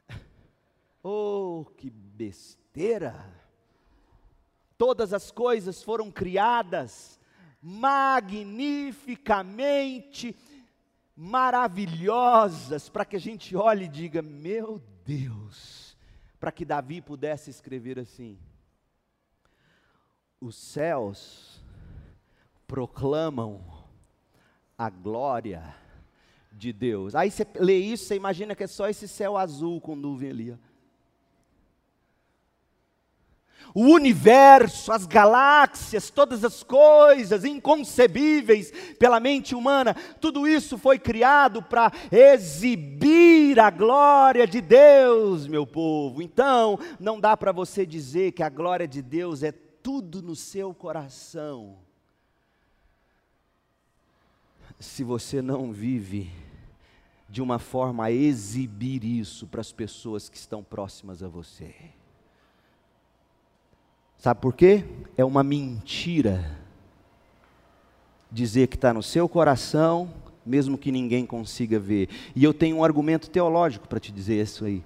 Oh, 1.04 1.66
que 1.78 1.90
besteira! 1.90 3.26
Todas 4.78 5.14
as 5.14 5.32
coisas 5.32 5.82
foram 5.82 6.12
criadas 6.12 7.20
magnificamente 7.60 10.36
maravilhosas 11.16 12.88
para 12.88 13.04
que 13.04 13.16
a 13.16 13.20
gente 13.20 13.56
olhe 13.56 13.86
e 13.86 13.90
diga: 13.90 14.22
meu 14.22 14.80
Deus, 15.04 15.91
para 16.42 16.52
que 16.52 16.66
Davi 16.66 17.00
pudesse 17.02 17.52
escrever 17.52 18.00
assim: 18.00 18.36
Os 20.42 20.56
céus 20.56 21.64
proclamam 22.68 23.62
a 24.76 24.90
glória 24.90 25.76
de 26.52 26.74
Deus. 26.74 27.14
Aí 27.14 27.30
você 27.30 27.46
lê 27.60 27.78
isso, 27.78 28.06
você 28.06 28.16
imagina 28.16 28.56
que 28.56 28.64
é 28.64 28.68
só 28.68 28.90
esse 28.90 29.08
céu 29.08 29.38
azul 29.38 29.80
com 29.80 29.96
nuvem 29.96 30.32
ali. 30.32 30.52
Ó. 30.52 30.71
o 33.74 33.84
universo, 33.84 34.92
as 34.92 35.06
galáxias, 35.06 36.10
todas 36.10 36.44
as 36.44 36.64
coisas 36.64 37.46
inconcebíveis 37.46 38.72
pela 39.00 39.20
mente 39.20 39.56
humana, 39.56 39.96
tudo 40.20 40.48
isso 40.48 40.78
foi 40.78 41.00
criado 41.00 41.62
para 41.62 41.92
exibir 42.12 43.60
a 43.60 43.70
glória 43.70 44.46
de 44.46 44.62
Deus, 44.62 45.48
meu 45.48 45.66
povo. 45.66 46.22
Então, 46.22 46.78
não 47.00 47.20
dá 47.20 47.36
para 47.38 47.52
você 47.52 47.86
dizer 47.86 48.34
que 48.34 48.44
a 48.44 48.50
glória 48.50 48.88
de 48.88 49.02
Deus 49.02 49.44
é 49.44 49.52
tudo 49.52 50.22
no 50.22 50.36
seu 50.36 50.74
coração, 50.74 51.78
se 54.80 55.04
você 55.04 55.42
não 55.42 55.72
vive 55.72 56.32
de 57.30 57.42
uma 57.42 57.60
forma 57.60 58.06
a 58.06 58.12
exibir 58.12 59.04
isso 59.04 59.48
para 59.48 59.62
as 59.62 59.72
pessoas 59.72 60.28
que 60.28 60.36
estão 60.36 60.64
próximas 60.64 61.24
a 61.24 61.28
você. 61.28 61.74
Sabe 64.22 64.40
por 64.40 64.54
quê? 64.54 64.84
É 65.18 65.26
uma 65.26 65.42
mentira 65.42 66.56
dizer 68.32 68.68
que 68.68 68.76
está 68.76 68.94
no 68.94 69.02
seu 69.02 69.28
coração, 69.28 70.14
mesmo 70.46 70.78
que 70.78 70.92
ninguém 70.92 71.26
consiga 71.26 71.80
ver. 71.80 72.08
E 72.36 72.44
eu 72.44 72.54
tenho 72.54 72.78
um 72.78 72.84
argumento 72.84 73.32
teológico 73.32 73.88
para 73.88 74.00
te 74.00 74.12
dizer 74.12 74.40
isso 74.40 74.64
aí. 74.64 74.84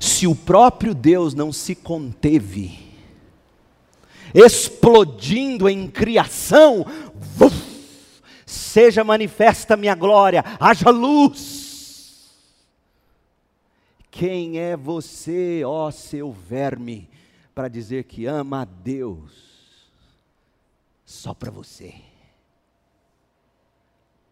Se 0.00 0.26
o 0.26 0.34
próprio 0.34 0.94
Deus 0.94 1.34
não 1.34 1.52
se 1.52 1.74
conteve, 1.74 2.78
explodindo 4.32 5.68
em 5.68 5.86
criação, 5.86 6.86
seja 8.46 9.04
manifesta 9.04 9.76
minha 9.76 9.94
glória, 9.94 10.42
haja 10.58 10.88
luz 10.88 11.61
quem 14.12 14.58
é 14.58 14.76
você, 14.76 15.64
ó 15.64 15.90
seu 15.90 16.30
verme, 16.30 17.08
para 17.54 17.66
dizer 17.66 18.04
que 18.04 18.26
ama 18.26 18.60
a 18.60 18.64
Deus 18.66 19.90
só 21.02 21.32
para 21.32 21.50
você? 21.50 21.94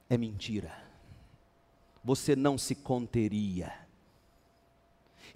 É 0.09 0.19
mentira. 0.19 0.71
Você 2.05 2.37
não 2.37 2.59
se 2.59 2.75
conteria 2.75 3.73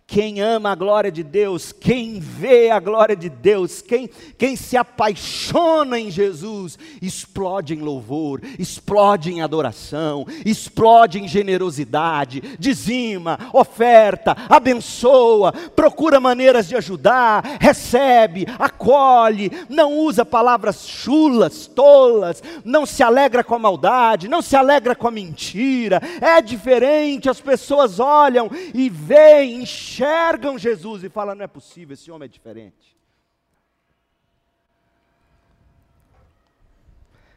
quem 0.06 0.40
ama 0.40 0.70
a 0.70 0.74
glória 0.74 1.10
de 1.10 1.22
Deus, 1.22 1.72
quem 1.72 2.20
vê 2.20 2.70
a 2.70 2.78
glória 2.78 3.16
de 3.16 3.30
Deus, 3.30 3.80
quem, 3.80 4.08
quem 4.36 4.54
se 4.54 4.76
apaixona 4.76 5.98
em 5.98 6.10
Jesus, 6.10 6.78
explode 7.00 7.74
em 7.74 7.80
louvor, 7.80 8.42
explode 8.58 9.32
em 9.32 9.40
adoração, 9.40 10.26
explode 10.44 11.18
em 11.18 11.26
generosidade, 11.26 12.42
dizima, 12.58 13.38
oferta, 13.52 14.36
abençoa, 14.48 15.52
procura 15.74 16.20
maneiras 16.20 16.68
de 16.68 16.76
ajudar, 16.76 17.56
recebe, 17.58 18.46
acolhe, 18.58 19.50
não 19.70 19.94
usa 19.94 20.24
palavras 20.24 20.86
chulas, 20.86 21.66
tolas, 21.66 22.42
não 22.62 22.84
se 22.84 23.02
alegra 23.02 23.42
com 23.42 23.54
a 23.54 23.58
maldade, 23.58 24.28
não 24.28 24.42
se 24.42 24.54
alegra 24.54 24.94
com 24.94 25.08
a 25.08 25.10
mentira, 25.10 26.00
é 26.20 26.42
diferente, 26.42 27.30
as 27.30 27.40
pessoas 27.40 27.98
olham 27.98 28.50
e 28.74 28.90
veem, 28.90 29.62
enxergam, 29.62 29.93
enxergam 29.94 30.58
Jesus 30.58 31.04
e 31.04 31.08
falam: 31.08 31.34
não 31.34 31.44
é 31.44 31.48
possível, 31.48 31.94
esse 31.94 32.10
homem 32.10 32.26
é 32.26 32.28
diferente. 32.28 32.96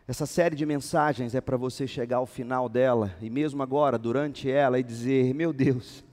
Essa 0.07 0.25
série 0.25 0.55
de 0.55 0.65
mensagens 0.65 1.35
é 1.35 1.41
para 1.41 1.57
você 1.57 1.85
chegar 1.85 2.17
ao 2.17 2.25
final 2.25 2.69
dela, 2.69 3.13
e 3.21 3.29
mesmo 3.29 3.61
agora, 3.61 3.97
durante 3.97 4.49
ela, 4.49 4.79
e 4.79 4.83
dizer: 4.83 5.33
Meu 5.33 5.53
Deus, 5.53 6.03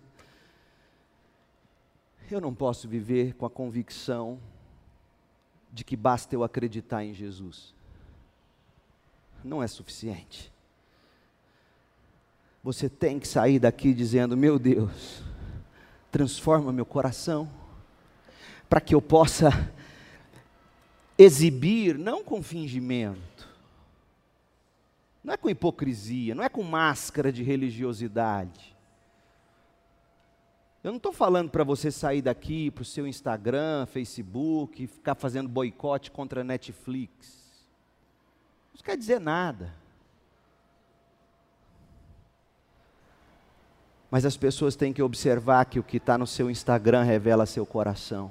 eu 2.30 2.40
não 2.40 2.54
posso 2.54 2.88
viver 2.88 3.34
com 3.34 3.46
a 3.46 3.50
convicção 3.50 4.38
de 5.72 5.84
que 5.84 5.96
basta 5.96 6.34
eu 6.34 6.44
acreditar 6.44 7.04
em 7.04 7.14
Jesus. 7.14 7.74
Não 9.42 9.62
é 9.62 9.66
suficiente. 9.66 10.52
Você 12.62 12.88
tem 12.88 13.20
que 13.20 13.28
sair 13.28 13.58
daqui 13.58 13.94
dizendo: 13.94 14.36
Meu 14.36 14.58
Deus, 14.58 15.22
transforma 16.14 16.72
meu 16.72 16.86
coração, 16.86 17.50
para 18.68 18.80
que 18.80 18.94
eu 18.94 19.02
possa 19.02 19.50
exibir, 21.18 21.98
não 21.98 22.22
com 22.22 22.40
fingimento, 22.40 23.48
não 25.24 25.34
é 25.34 25.36
com 25.36 25.50
hipocrisia, 25.50 26.32
não 26.32 26.44
é 26.44 26.48
com 26.48 26.62
máscara 26.62 27.32
de 27.32 27.42
religiosidade. 27.42 28.76
Eu 30.84 30.92
não 30.92 30.98
estou 30.98 31.12
falando 31.12 31.50
para 31.50 31.64
você 31.64 31.90
sair 31.90 32.22
daqui 32.22 32.70
para 32.70 32.82
o 32.82 32.84
seu 32.84 33.08
Instagram, 33.08 33.84
Facebook, 33.86 34.86
ficar 34.86 35.16
fazendo 35.16 35.48
boicote 35.48 36.12
contra 36.12 36.42
a 36.42 36.44
Netflix. 36.44 37.66
Isso 38.72 38.84
quer 38.84 38.96
dizer 38.96 39.18
nada. 39.18 39.74
Mas 44.14 44.24
as 44.24 44.36
pessoas 44.36 44.76
têm 44.76 44.92
que 44.92 45.02
observar 45.02 45.64
que 45.64 45.80
o 45.80 45.82
que 45.82 45.96
está 45.96 46.16
no 46.16 46.24
seu 46.24 46.48
Instagram 46.48 47.02
revela 47.02 47.46
seu 47.46 47.66
coração. 47.66 48.30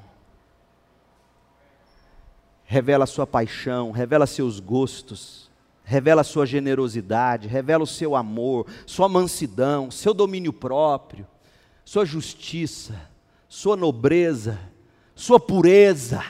revela 2.63 3.05
sua 3.05 3.27
paixão, 3.27 3.91
revela 3.91 4.25
seus 4.25 4.61
gostos, 4.61 5.51
revela 5.83 6.23
sua 6.23 6.45
generosidade, 6.45 7.49
revela 7.49 7.83
o 7.83 7.87
seu 7.87 8.15
amor, 8.15 8.65
sua 8.85 9.09
mansidão, 9.09 9.91
seu 9.91 10.13
domínio 10.13 10.53
próprio, 10.53 11.27
sua 11.83 12.05
justiça, 12.05 13.11
sua 13.49 13.75
nobreza, 13.75 14.57
sua 15.13 15.37
pureza. 15.37 16.23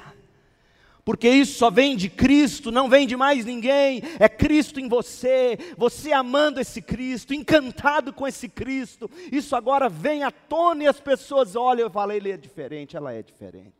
Porque 1.05 1.27
isso 1.27 1.57
só 1.57 1.69
vem 1.69 1.97
de 1.97 2.09
Cristo, 2.09 2.71
não 2.71 2.89
vem 2.89 3.05
de 3.05 3.17
mais 3.17 3.43
ninguém, 3.43 4.01
é 4.19 4.29
Cristo 4.29 4.79
em 4.79 4.87
você, 4.87 5.57
você 5.77 6.13
amando 6.13 6.61
esse 6.61 6.81
Cristo, 6.81 7.33
encantado 7.33 8.13
com 8.13 8.25
esse 8.25 8.47
Cristo, 8.47 9.11
isso 9.29 9.53
agora 9.53 9.89
vem 9.89 10.23
à 10.23 10.31
tona 10.31 10.83
e 10.83 10.87
as 10.87 11.01
pessoas 11.01 11.57
olham 11.57 11.87
e 11.87 11.91
falam: 11.91 12.15
ele 12.15 12.31
é 12.31 12.37
diferente, 12.37 12.95
ela 12.95 13.11
é 13.11 13.21
diferente. 13.21 13.73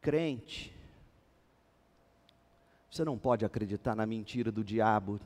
Crente, 0.00 0.74
você 2.90 3.04
não 3.04 3.18
pode 3.18 3.44
acreditar 3.44 3.94
na 3.94 4.06
mentira 4.06 4.50
do 4.50 4.64
diabo. 4.64 5.20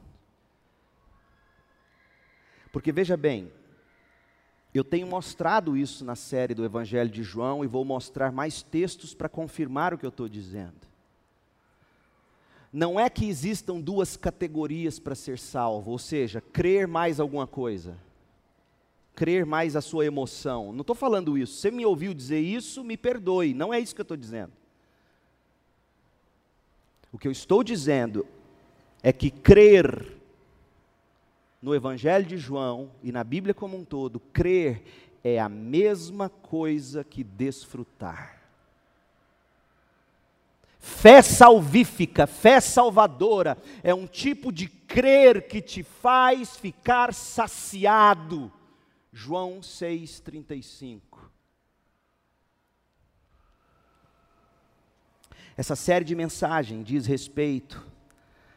Porque 2.73 2.91
veja 2.91 3.17
bem, 3.17 3.53
eu 4.79 4.85
tenho 4.85 5.07
mostrado 5.07 5.77
isso 5.77 6.05
na 6.05 6.15
série 6.15 6.55
do 6.55 6.65
Evangelho 6.65 7.11
de 7.11 7.23
João 7.23 7.65
e 7.65 7.67
vou 7.67 7.85
mostrar 7.85 8.33
mais 8.33 8.63
textos 8.63 9.15
para 9.15 9.29
confirmar 9.29 9.93
o 9.93 9.99
que 9.99 10.07
eu 10.07 10.11
estou 10.11 10.29
dizendo. 10.29 10.89
Não 12.73 13.01
é 13.01 13.09
que 13.09 13.29
existam 13.29 13.81
duas 13.81 14.17
categorias 14.17 14.99
para 14.99 15.15
ser 15.15 15.39
salvo, 15.39 15.91
ou 15.91 15.99
seja, 15.99 16.41
crer 16.41 16.87
mais 16.87 17.19
alguma 17.19 17.47
coisa, 17.47 17.97
crer 19.15 19.47
mais 19.47 19.75
a 19.75 19.81
sua 19.81 20.05
emoção. 20.05 20.73
Não 20.73 20.83
estou 20.83 20.95
falando 20.95 21.39
isso. 21.39 21.55
Você 21.55 21.71
me 21.71 21.87
ouviu 21.87 22.13
dizer 22.13 22.41
isso, 22.41 22.85
me 22.85 22.97
perdoe. 22.97 23.55
Não 23.55 23.73
é 23.73 23.81
isso 23.81 23.95
que 23.95 24.01
eu 24.01 24.05
estou 24.05 24.17
dizendo. 24.17 24.53
O 27.11 27.19
que 27.19 27.27
eu 27.27 27.33
estou 27.33 27.65
dizendo 27.65 28.27
é 29.03 29.13
que 29.13 29.31
crer 29.31 30.18
no 31.61 31.75
Evangelho 31.75 32.25
de 32.25 32.39
João 32.39 32.91
e 33.03 33.11
na 33.11 33.25
Bíblia 33.25 33.53
como 33.53 33.77
um 33.77 33.85
todo, 33.85 34.21
crer 34.21 34.83
é 35.23 35.39
a 35.39 35.49
mesma 35.49 36.29
coisa 36.29 37.03
que 37.03 37.25
desfrutar. 37.25 38.39
Fé 40.79 41.21
salvífica, 41.21 42.27
fé 42.27 42.61
salvadora, 42.61 43.59
é 43.83 43.93
um 43.93 44.07
tipo 44.07 44.53
de 44.53 44.69
crer 44.69 45.49
que 45.49 45.61
te 45.61 45.83
faz 45.83 46.57
ficar 46.57 47.13
saciado. 47.13 48.51
João 49.13 49.61
6,35. 49.61 51.01
Essa 55.57 55.75
série 55.75 56.05
de 56.05 56.15
mensagens 56.15 56.87
diz 56.87 57.05
respeito 57.05 57.85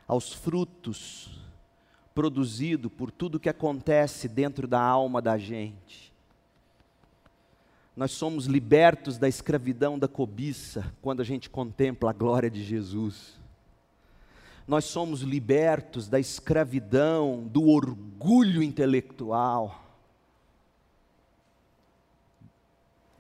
aos 0.08 0.32
frutos 0.32 1.41
produzido 2.14 2.90
por 2.90 3.12
tudo 3.12 3.40
que 3.40 3.50
acontece 3.50 4.28
dentro 4.28 4.68
da 4.68 4.82
alma 4.82 5.22
da 5.22 5.38
gente. 5.38 6.12
Nós 7.96 8.12
somos 8.12 8.46
libertos 8.46 9.18
da 9.18 9.28
escravidão 9.28 10.00
da 10.00 10.08
cobiça 10.08 10.94
quando 11.02 11.22
a 11.22 11.26
gente 11.26 11.50
contempla 11.50 12.10
a 12.10 12.14
glória 12.14 12.50
de 12.50 12.64
Jesus. 12.64 13.40
Nós 14.68 14.86
somos 14.86 15.22
libertos 15.22 16.08
da 16.08 16.20
escravidão 16.20 17.48
do 17.48 17.68
orgulho 17.68 18.64
intelectual, 18.64 19.84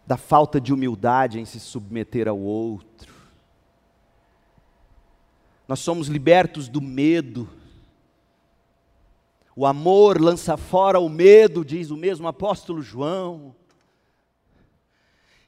da 0.07 0.17
falta 0.17 0.61
de 0.61 0.73
humildade 0.73 1.39
em 1.39 1.45
se 1.45 1.59
submeter 1.59 2.27
ao 2.27 2.39
outro. 2.39 3.13
Nós 5.67 5.79
somos 5.79 6.07
libertos 6.07 6.67
do 6.67 6.81
medo, 6.81 7.49
o 9.55 9.65
amor 9.65 10.19
lança 10.19 10.55
fora 10.57 10.99
o 10.99 11.09
medo, 11.09 11.65
diz 11.65 11.91
o 11.91 11.97
mesmo 11.97 12.27
apóstolo 12.27 12.81
João. 12.81 13.55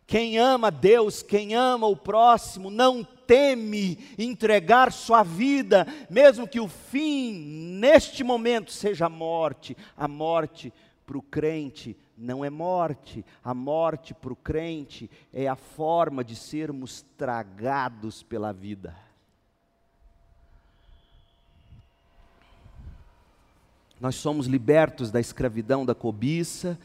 Quem 0.05 0.37
ama 0.37 0.69
Deus, 0.69 1.23
quem 1.23 1.55
ama 1.55 1.87
o 1.87 1.95
próximo, 1.95 2.69
não 2.69 3.03
teme 3.03 3.97
entregar 4.17 4.91
sua 4.91 5.23
vida, 5.23 5.87
mesmo 6.09 6.47
que 6.47 6.59
o 6.59 6.67
fim, 6.67 7.33
neste 7.79 8.23
momento, 8.23 8.71
seja 8.71 9.05
a 9.05 9.09
morte. 9.09 9.75
A 9.95 10.07
morte 10.07 10.73
para 11.05 11.17
o 11.17 11.21
crente 11.21 11.97
não 12.17 12.43
é 12.43 12.49
morte, 12.49 13.25
a 13.43 13.53
morte 13.53 14.13
para 14.13 14.33
o 14.33 14.35
crente 14.35 15.09
é 15.33 15.47
a 15.47 15.55
forma 15.55 16.23
de 16.23 16.35
sermos 16.35 17.03
tragados 17.17 18.21
pela 18.21 18.51
vida. 18.51 18.95
Nós 24.03 24.15
somos 24.15 24.47
libertos 24.47 25.11
da 25.11 25.21
escravidão 25.21 25.85
da 25.85 25.95
cobiça, 25.95 26.77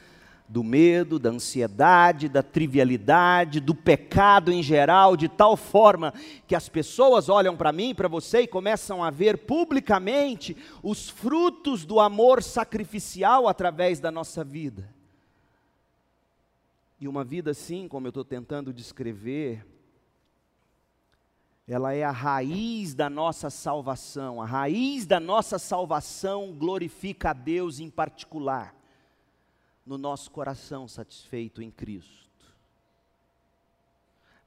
do 0.48 0.62
medo, 0.62 1.18
da 1.18 1.30
ansiedade, 1.30 2.28
da 2.28 2.44
trivialidade, 2.44 3.58
do 3.58 3.74
pecado 3.74 4.52
em 4.52 4.62
geral, 4.62 5.16
de 5.16 5.28
tal 5.28 5.56
forma 5.56 6.14
que 6.46 6.54
as 6.54 6.68
pessoas 6.68 7.28
olham 7.28 7.56
para 7.56 7.72
mim, 7.72 7.92
para 7.92 8.06
você 8.06 8.42
e 8.42 8.46
começam 8.46 9.02
a 9.02 9.10
ver 9.10 9.36
publicamente 9.38 10.56
os 10.80 11.08
frutos 11.10 11.84
do 11.84 11.98
amor 11.98 12.40
sacrificial 12.40 13.48
através 13.48 13.98
da 13.98 14.12
nossa 14.12 14.44
vida. 14.44 14.88
E 17.00 17.08
uma 17.08 17.24
vida 17.24 17.50
assim, 17.50 17.88
como 17.88 18.06
eu 18.06 18.10
estou 18.10 18.24
tentando 18.24 18.72
descrever, 18.72 19.66
ela 21.68 21.92
é 21.92 22.02
a 22.02 22.10
raiz 22.10 22.94
da 22.94 23.10
nossa 23.10 23.50
salvação. 23.50 24.40
A 24.40 24.46
raiz 24.46 25.04
da 25.04 25.20
nossa 25.20 25.58
salvação 25.58 26.50
glorifica 26.50 27.30
a 27.30 27.32
Deus 27.34 27.78
em 27.78 27.90
particular, 27.90 28.74
no 29.84 29.98
nosso 29.98 30.30
coração 30.30 30.88
satisfeito 30.88 31.60
em 31.60 31.70
Cristo. 31.70 32.26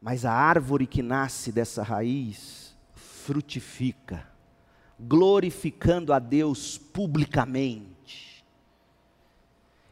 Mas 0.01 0.25
a 0.25 0.33
árvore 0.33 0.87
que 0.87 1.03
nasce 1.03 1.51
dessa 1.51 1.83
raiz 1.83 2.75
frutifica, 2.95 4.27
glorificando 4.99 6.13
a 6.13 6.17
Deus 6.17 6.75
publicamente. 6.75 8.43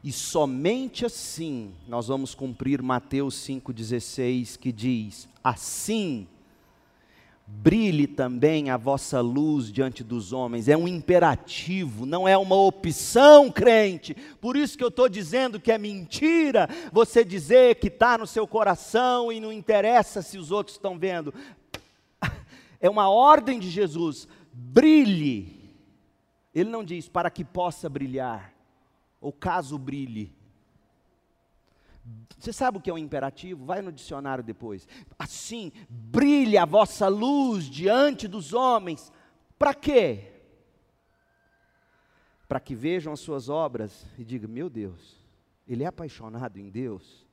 E 0.03 0.11
somente 0.11 1.05
assim 1.05 1.75
nós 1.87 2.07
vamos 2.07 2.33
cumprir 2.33 2.81
Mateus 2.81 3.35
5,16, 3.35 4.57
que 4.57 4.71
diz: 4.71 5.29
Assim 5.43 6.27
brilhe 7.61 8.07
também 8.07 8.69
a 8.69 8.77
vossa 8.77 9.19
luz 9.19 9.71
diante 9.71 10.03
dos 10.03 10.31
homens. 10.31 10.67
É 10.67 10.77
um 10.77 10.87
imperativo, 10.87 12.05
não 12.05 12.27
é 12.27 12.37
uma 12.37 12.55
opção, 12.55 13.51
crente. 13.51 14.15
Por 14.39 14.55
isso 14.55 14.77
que 14.77 14.83
eu 14.83 14.87
estou 14.89 15.09
dizendo 15.09 15.59
que 15.59 15.71
é 15.71 15.77
mentira 15.77 16.69
você 16.91 17.23
dizer 17.23 17.75
que 17.75 17.87
está 17.87 18.17
no 18.17 18.25
seu 18.25 18.47
coração 18.47 19.31
e 19.31 19.39
não 19.39 19.51
interessa 19.51 20.21
se 20.21 20.37
os 20.37 20.51
outros 20.51 20.75
estão 20.75 20.97
vendo. 20.97 21.33
É 22.81 22.89
uma 22.89 23.09
ordem 23.09 23.59
de 23.59 23.69
Jesus: 23.69 24.25
brilhe. 24.53 25.75
Ele 26.55 26.69
não 26.69 26.81
diz 26.81 27.09
para 27.09 27.29
que 27.29 27.43
possa 27.43 27.89
brilhar, 27.89 28.53
ou 29.19 29.33
caso 29.33 29.77
brilhe. 29.77 30.33
Você 32.37 32.53
sabe 32.53 32.77
o 32.77 32.81
que 32.81 32.89
é 32.89 32.93
um 32.93 32.97
imperativo? 32.97 33.65
Vai 33.65 33.81
no 33.81 33.91
dicionário 33.91 34.43
depois. 34.43 34.87
Assim, 35.17 35.71
brilha 35.89 36.63
a 36.63 36.65
vossa 36.65 37.07
luz 37.07 37.65
diante 37.65 38.27
dos 38.27 38.53
homens. 38.53 39.11
Para 39.57 39.73
quê? 39.73 40.31
Para 42.47 42.59
que 42.59 42.73
vejam 42.73 43.11
as 43.11 43.19
suas 43.19 43.49
obras 43.49 44.05
e 44.17 44.23
digam: 44.23 44.49
Meu 44.49 44.69
Deus, 44.69 45.17
ele 45.67 45.83
é 45.83 45.87
apaixonado 45.87 46.57
em 46.57 46.69
Deus. 46.69 47.27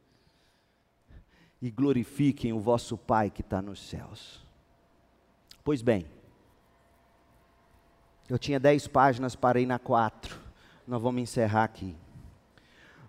E 1.63 1.71
glorifiquem 1.71 2.53
o 2.53 2.61
vosso 2.61 2.99
Pai 2.99 3.31
que 3.31 3.41
está 3.41 3.63
nos 3.63 3.81
céus. 3.81 4.45
Pois 5.65 5.83
bem, 5.83 6.07
eu 8.29 8.39
tinha 8.39 8.59
dez 8.59 8.87
páginas, 8.89 9.37
parei 9.37 9.65
na 9.65 9.79
quatro. 9.79 10.39
Nós 10.87 11.01
vamos 11.01 11.23
encerrar 11.23 11.65
aqui. 11.65 11.97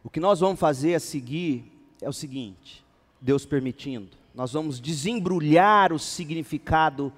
O 0.04 0.10
que 0.10 0.20
nós 0.20 0.40
vamos 0.40 0.60
fazer 0.60 0.96
a 0.96 1.00
seguir 1.00 1.72
é 2.02 2.08
o 2.08 2.14
seguinte: 2.14 2.84
Deus 3.20 3.46
permitindo, 3.46 4.16
nós 4.34 4.54
vamos 4.54 4.80
desembrulhar 4.80 5.92
o 5.92 6.00
significado 6.00 7.12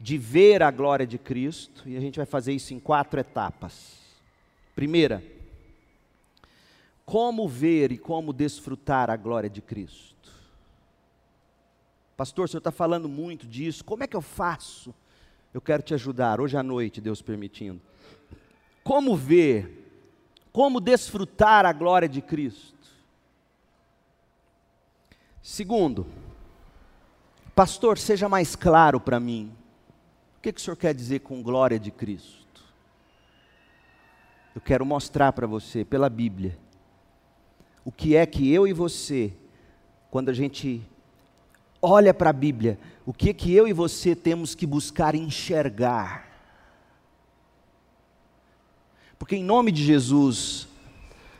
de 0.00 0.18
ver 0.18 0.62
a 0.62 0.70
glória 0.70 1.06
de 1.06 1.18
Cristo, 1.18 1.88
e 1.88 1.96
a 1.96 2.00
gente 2.00 2.16
vai 2.16 2.26
fazer 2.26 2.52
isso 2.52 2.74
em 2.74 2.78
quatro 2.78 3.18
etapas. 3.18 3.96
Primeira, 4.74 5.22
como 7.04 7.48
ver 7.48 7.92
e 7.92 7.98
como 7.98 8.32
desfrutar 8.32 9.08
a 9.08 9.16
glória 9.16 9.48
de 9.48 9.62
Cristo. 9.62 10.30
Pastor, 12.16 12.46
o 12.46 12.48
senhor 12.48 12.58
está 12.58 12.72
falando 12.72 13.08
muito 13.08 13.46
disso, 13.46 13.84
como 13.84 14.02
é 14.02 14.06
que 14.06 14.16
eu 14.16 14.22
faço? 14.22 14.94
Eu 15.54 15.60
quero 15.60 15.82
te 15.82 15.94
ajudar, 15.94 16.40
hoje 16.40 16.56
à 16.56 16.62
noite, 16.62 17.00
Deus 17.00 17.22
permitindo. 17.22 17.80
Como 18.82 19.16
ver 19.16 19.85
como 20.56 20.80
desfrutar 20.80 21.66
a 21.66 21.72
glória 21.74 22.08
de 22.08 22.22
Cristo. 22.22 22.88
Segundo, 25.42 26.06
Pastor, 27.54 27.98
seja 27.98 28.26
mais 28.26 28.56
claro 28.56 28.98
para 28.98 29.20
mim. 29.20 29.52
O 30.38 30.40
que, 30.40 30.50
que 30.50 30.58
o 30.58 30.64
senhor 30.64 30.76
quer 30.78 30.94
dizer 30.94 31.18
com 31.18 31.42
glória 31.42 31.78
de 31.78 31.90
Cristo? 31.90 32.64
Eu 34.54 34.62
quero 34.62 34.86
mostrar 34.86 35.30
para 35.34 35.46
você, 35.46 35.84
pela 35.84 36.08
Bíblia, 36.08 36.58
o 37.84 37.92
que 37.92 38.16
é 38.16 38.24
que 38.24 38.50
eu 38.50 38.66
e 38.66 38.72
você, 38.72 39.34
quando 40.10 40.30
a 40.30 40.32
gente 40.32 40.82
olha 41.82 42.14
para 42.14 42.30
a 42.30 42.32
Bíblia, 42.32 42.78
o 43.04 43.12
que 43.12 43.28
é 43.28 43.34
que 43.34 43.52
eu 43.52 43.68
e 43.68 43.74
você 43.74 44.16
temos 44.16 44.54
que 44.54 44.66
buscar 44.66 45.14
enxergar. 45.14 46.25
Porque 49.18 49.36
em 49.36 49.44
nome 49.44 49.72
de 49.72 49.82
Jesus, 49.82 50.68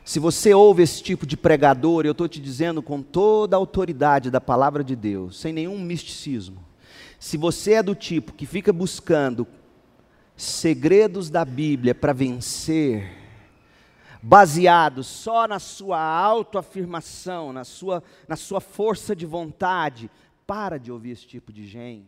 se 0.05 0.19
você 0.19 0.55
ouve 0.55 0.83
esse 0.83 1.03
tipo 1.03 1.27
de 1.27 1.37
pregador, 1.37 2.07
eu 2.07 2.13
estou 2.13 2.29
te 2.29 2.41
dizendo 2.41 2.83
com 2.83 3.03
toda 3.03 3.57
a 3.57 3.59
autoridade 3.59 4.31
da 4.31 4.41
palavra 4.41 4.85
de 4.85 4.95
Deus, 4.95 5.39
sem 5.39 5.53
nenhum 5.53 5.79
misticismo, 5.81 6.65
se 7.19 7.37
você 7.37 7.75
é 7.75 7.83
do 7.83 7.95
tipo 7.95 8.33
que 8.33 8.47
fica 8.47 8.73
buscando 8.73 9.47
segredos 10.37 11.31
da 11.31 11.45
Bíblia 11.45 11.95
para 11.95 12.13
vencer, 12.13 13.11
baseado 14.23 15.03
só 15.03 15.49
na 15.49 15.59
sua 15.59 15.99
autoafirmação, 15.99 17.53
na 17.53 17.65
sua, 17.65 18.03
na 18.29 18.37
sua 18.37 18.61
força 18.61 19.17
de 19.17 19.25
vontade, 19.25 20.11
para 20.47 20.79
de 20.79 20.93
ouvir 20.93 21.11
esse 21.11 21.27
tipo 21.27 21.53
de 21.53 21.67
gente. 21.67 22.07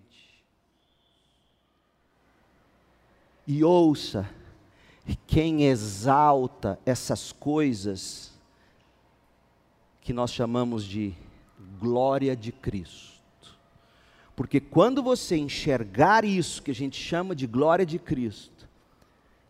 E 3.46 3.64
ouça 3.64 4.28
quem 5.14 5.64
exalta 5.64 6.78
essas 6.84 7.32
coisas 7.32 8.32
que 10.00 10.12
nós 10.12 10.32
chamamos 10.32 10.84
de 10.84 11.14
glória 11.78 12.34
de 12.34 12.52
Cristo. 12.52 13.18
Porque 14.34 14.60
quando 14.60 15.02
você 15.02 15.36
enxergar 15.36 16.24
isso 16.24 16.62
que 16.62 16.70
a 16.70 16.74
gente 16.74 16.96
chama 17.00 17.34
de 17.34 17.46
glória 17.46 17.84
de 17.84 17.98
Cristo, 17.98 18.68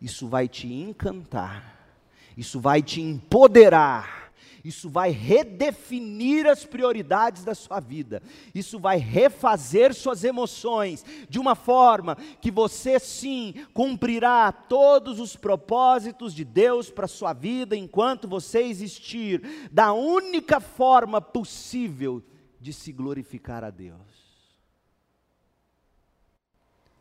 isso 0.01 0.27
vai 0.27 0.47
te 0.47 0.71
encantar, 0.71 1.93
isso 2.35 2.59
vai 2.59 2.81
te 2.81 3.01
empoderar, 3.01 4.18
isso 4.63 4.89
vai 4.89 5.11
redefinir 5.11 6.45
as 6.47 6.65
prioridades 6.65 7.43
da 7.43 7.55
sua 7.55 7.79
vida. 7.79 8.21
Isso 8.53 8.79
vai 8.79 8.97
refazer 8.97 9.93
suas 9.93 10.23
emoções 10.23 11.05
de 11.29 11.39
uma 11.39 11.55
forma 11.55 12.15
que 12.41 12.51
você 12.51 12.99
sim 12.99 13.53
cumprirá 13.73 14.51
todos 14.51 15.19
os 15.19 15.35
propósitos 15.35 16.33
de 16.33 16.43
Deus 16.43 16.89
para 16.89 17.07
sua 17.07 17.33
vida 17.33 17.75
enquanto 17.75 18.27
você 18.27 18.59
existir, 18.59 19.69
da 19.71 19.93
única 19.93 20.59
forma 20.59 21.21
possível 21.21 22.23
de 22.59 22.73
se 22.73 22.91
glorificar 22.91 23.63
a 23.63 23.69
Deus. 23.69 23.99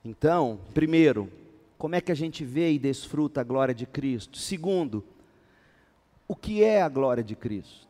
Então, 0.04 0.60
primeiro, 0.72 1.30
como 1.76 1.94
é 1.94 2.00
que 2.00 2.12
a 2.12 2.14
gente 2.14 2.44
vê 2.44 2.72
e 2.72 2.78
desfruta 2.78 3.40
a 3.40 3.44
glória 3.44 3.74
de 3.74 3.84
Cristo? 3.84 4.38
Segundo, 4.38 5.04
o 6.28 6.36
que 6.36 6.62
é 6.62 6.82
a 6.82 6.88
glória 6.88 7.24
de 7.24 7.34
Cristo. 7.34 7.88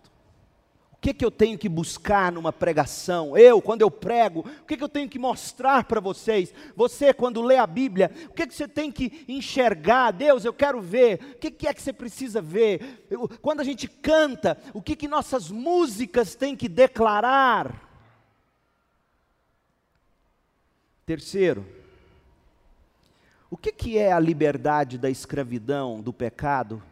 O 0.93 1.01
que, 1.01 1.15
que 1.15 1.25
eu 1.25 1.31
tenho 1.31 1.57
que 1.57 1.69
buscar 1.69 2.33
numa 2.33 2.53
pregação? 2.53 3.39
Eu, 3.39 3.63
quando 3.63 3.83
eu 3.83 3.91
prego, 3.91 4.41
o 4.41 4.65
que, 4.65 4.77
que 4.77 4.83
eu 4.83 4.89
tenho 4.89 5.09
que 5.09 5.19
mostrar 5.19 5.85
para 5.85 6.01
vocês? 6.01 6.53
Você, 6.75 7.15
quando 7.15 7.41
lê 7.41 7.57
a 7.57 7.69
Bíblia, 7.69 8.11
o 8.29 8.33
que, 8.33 8.45
que 8.47 8.55
você 8.55 8.67
tem 8.67 8.91
que 8.91 9.25
enxergar? 9.29 10.11
Deus, 10.11 10.45
eu 10.45 10.53
quero 10.53 10.81
ver. 10.81 11.21
O 11.35 11.39
que, 11.39 11.53
que 11.53 11.69
é 11.69 11.75
que 11.75 11.81
você 11.81 11.93
precisa 11.93 12.43
ver? 12.43 13.07
Eu, 13.09 13.29
quando 13.41 13.61
a 13.61 13.65
gente 13.65 13.87
canta, 13.87 14.59
o 14.75 14.83
que, 14.83 14.97
que 14.97 15.07
nossas 15.07 15.53
músicas 15.53 16.35
têm 16.35 16.57
que 16.57 16.69
declarar? 16.69 17.89
Terceiro, 21.07 21.65
o 23.49 23.57
que, 23.57 23.71
que 23.71 23.97
é 23.97 24.13
a 24.13 24.19
liberdade 24.19 24.99
da 24.99 25.09
escravidão, 25.09 26.01
do 26.01 26.13
pecado? 26.13 26.83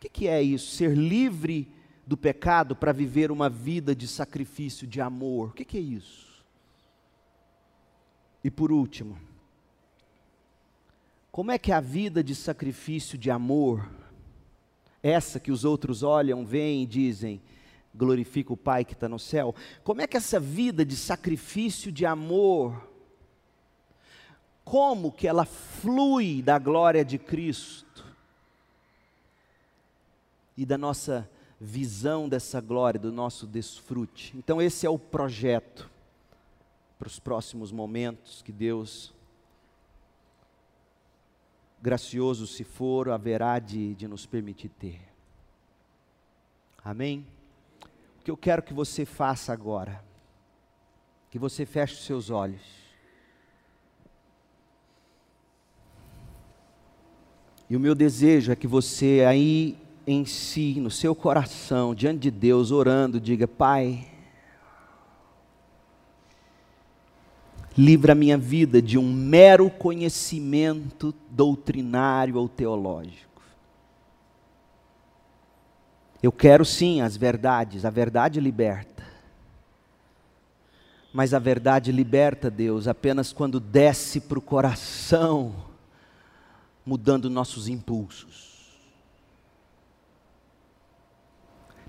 O 0.00 0.02
que, 0.02 0.08
que 0.08 0.28
é 0.28 0.42
isso? 0.42 0.74
Ser 0.74 0.96
livre 0.96 1.70
do 2.06 2.16
pecado 2.16 2.74
para 2.74 2.90
viver 2.90 3.30
uma 3.30 3.50
vida 3.50 3.94
de 3.94 4.08
sacrifício, 4.08 4.86
de 4.86 4.98
amor. 4.98 5.50
O 5.50 5.52
que, 5.52 5.62
que 5.62 5.76
é 5.76 5.80
isso? 5.80 6.42
E 8.42 8.50
por 8.50 8.72
último, 8.72 9.18
como 11.30 11.52
é 11.52 11.58
que 11.58 11.70
a 11.70 11.80
vida 11.80 12.24
de 12.24 12.34
sacrifício, 12.34 13.18
de 13.18 13.30
amor, 13.30 13.90
essa 15.02 15.38
que 15.38 15.52
os 15.52 15.66
outros 15.66 16.02
olham, 16.02 16.46
veem 16.46 16.84
e 16.84 16.86
dizem, 16.86 17.42
glorifica 17.94 18.54
o 18.54 18.56
Pai 18.56 18.86
que 18.86 18.94
está 18.94 19.06
no 19.06 19.18
céu, 19.18 19.54
como 19.84 20.00
é 20.00 20.06
que 20.06 20.16
essa 20.16 20.40
vida 20.40 20.82
de 20.82 20.96
sacrifício, 20.96 21.92
de 21.92 22.06
amor, 22.06 22.88
como 24.64 25.12
que 25.12 25.28
ela 25.28 25.44
flui 25.44 26.40
da 26.40 26.58
glória 26.58 27.04
de 27.04 27.18
Cristo? 27.18 28.09
E 30.60 30.66
da 30.66 30.76
nossa 30.76 31.26
visão 31.58 32.28
dessa 32.28 32.60
glória, 32.60 33.00
do 33.00 33.10
nosso 33.10 33.46
desfrute. 33.46 34.36
Então, 34.36 34.60
esse 34.60 34.84
é 34.84 34.90
o 34.90 34.98
projeto 34.98 35.88
para 36.98 37.08
os 37.08 37.18
próximos 37.18 37.72
momentos 37.72 38.42
que 38.42 38.52
Deus, 38.52 39.10
gracioso 41.80 42.46
se 42.46 42.62
for, 42.62 43.08
haverá 43.08 43.58
de, 43.58 43.94
de 43.94 44.06
nos 44.06 44.26
permitir 44.26 44.68
ter. 44.68 45.00
Amém? 46.84 47.26
O 48.18 48.22
que 48.22 48.30
eu 48.30 48.36
quero 48.36 48.62
que 48.62 48.74
você 48.74 49.06
faça 49.06 49.50
agora, 49.50 50.04
que 51.30 51.38
você 51.38 51.64
feche 51.64 51.94
os 51.94 52.04
seus 52.04 52.28
olhos. 52.28 52.60
E 57.70 57.74
o 57.74 57.80
meu 57.80 57.94
desejo 57.94 58.52
é 58.52 58.56
que 58.56 58.66
você 58.66 59.24
aí 59.26 59.79
em 60.10 60.24
si, 60.24 60.80
no 60.80 60.90
seu 60.90 61.14
coração, 61.14 61.94
diante 61.94 62.20
de 62.20 62.30
Deus, 62.30 62.70
orando, 62.72 63.20
diga: 63.20 63.46
Pai, 63.46 64.08
livra 67.78 68.12
a 68.12 68.16
minha 68.16 68.36
vida 68.36 68.82
de 68.82 68.98
um 68.98 69.12
mero 69.12 69.70
conhecimento 69.70 71.14
doutrinário 71.30 72.36
ou 72.36 72.48
teológico. 72.48 73.42
Eu 76.22 76.32
quero 76.32 76.64
sim 76.64 77.00
as 77.00 77.16
verdades, 77.16 77.84
a 77.84 77.90
verdade 77.90 78.40
liberta. 78.40 78.90
Mas 81.12 81.32
a 81.32 81.38
verdade 81.38 81.90
liberta, 81.90 82.50
Deus, 82.50 82.86
apenas 82.86 83.32
quando 83.32 83.58
desce 83.58 84.20
para 84.20 84.38
o 84.38 84.42
coração, 84.42 85.54
mudando 86.84 87.30
nossos 87.30 87.68
impulsos. 87.68 88.49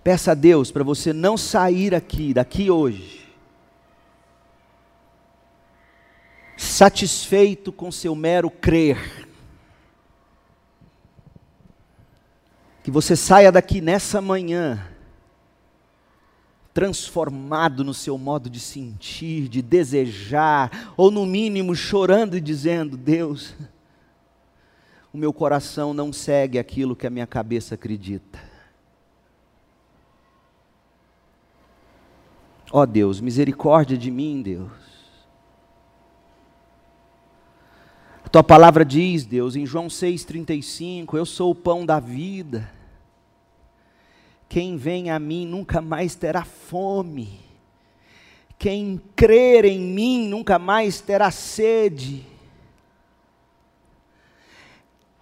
Peça 0.03 0.31
a 0.31 0.35
Deus 0.35 0.71
para 0.71 0.83
você 0.83 1.13
não 1.13 1.37
sair 1.37 1.93
aqui, 1.93 2.33
daqui 2.33 2.71
hoje, 2.71 3.21
satisfeito 6.57 7.71
com 7.71 7.91
seu 7.91 8.15
mero 8.15 8.49
crer. 8.49 9.27
Que 12.83 12.89
você 12.89 13.15
saia 13.15 13.51
daqui 13.51 13.79
nessa 13.79 14.19
manhã, 14.19 14.87
transformado 16.73 17.83
no 17.83 17.93
seu 17.93 18.17
modo 18.17 18.49
de 18.49 18.59
sentir, 18.59 19.47
de 19.47 19.61
desejar, 19.61 20.93
ou 20.97 21.11
no 21.11 21.27
mínimo 21.27 21.75
chorando 21.75 22.35
e 22.35 22.41
dizendo: 22.41 22.97
Deus, 22.97 23.53
o 25.13 25.17
meu 25.17 25.31
coração 25.31 25.93
não 25.93 26.11
segue 26.11 26.57
aquilo 26.57 26.95
que 26.95 27.05
a 27.05 27.11
minha 27.11 27.27
cabeça 27.27 27.75
acredita. 27.75 28.50
Ó 32.71 32.81
oh 32.81 32.85
Deus, 32.85 33.19
misericórdia 33.19 33.97
de 33.97 34.09
mim, 34.09 34.41
Deus. 34.41 34.71
A 38.23 38.29
tua 38.29 38.43
palavra 38.43 38.85
diz, 38.85 39.25
Deus, 39.25 39.57
em 39.57 39.65
João 39.65 39.87
6,35: 39.87 41.17
Eu 41.17 41.25
sou 41.25 41.51
o 41.51 41.55
pão 41.55 41.85
da 41.85 41.99
vida. 41.99 42.71
Quem 44.47 44.77
vem 44.77 45.09
a 45.09 45.19
mim 45.19 45.45
nunca 45.45 45.81
mais 45.81 46.15
terá 46.15 46.45
fome. 46.45 47.39
Quem 48.57 49.01
crer 49.15 49.65
em 49.65 49.79
mim 49.79 50.27
nunca 50.27 50.57
mais 50.57 51.01
terá 51.01 51.29
sede. 51.31 52.25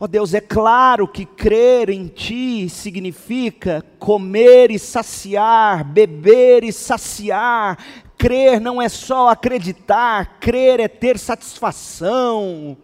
Ó 0.01 0.05
oh 0.05 0.07
Deus, 0.07 0.33
é 0.33 0.39
claro 0.39 1.05
que 1.05 1.25
crer 1.25 1.89
em 1.89 2.07
Ti 2.07 2.69
significa 2.69 3.83
comer 3.99 4.71
e 4.71 4.79
saciar, 4.79 5.83
beber 5.83 6.63
e 6.63 6.71
saciar. 6.71 7.77
Crer 8.17 8.61
não 8.61 8.81
é 8.81 8.87
só 8.87 9.27
acreditar, 9.27 10.39
crer 10.39 10.79
é 10.79 10.87
ter 10.87 11.19
satisfação. 11.19 12.77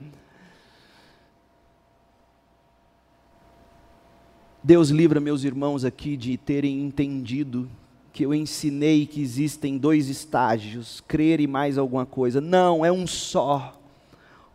Deus 4.62 4.90
livra 4.90 5.22
meus 5.22 5.46
irmãos 5.46 5.86
aqui 5.86 6.18
de 6.18 6.36
terem 6.36 6.82
entendido 6.82 7.70
que 8.12 8.26
eu 8.26 8.34
ensinei 8.34 9.06
que 9.06 9.22
existem 9.22 9.78
dois 9.78 10.10
estágios, 10.10 11.02
crer 11.08 11.40
e 11.40 11.48
mais 11.48 11.78
alguma 11.78 12.06
coisa. 12.06 12.42
Não, 12.42 12.84
é 12.84 12.92
um 12.92 13.08
só. 13.08 13.80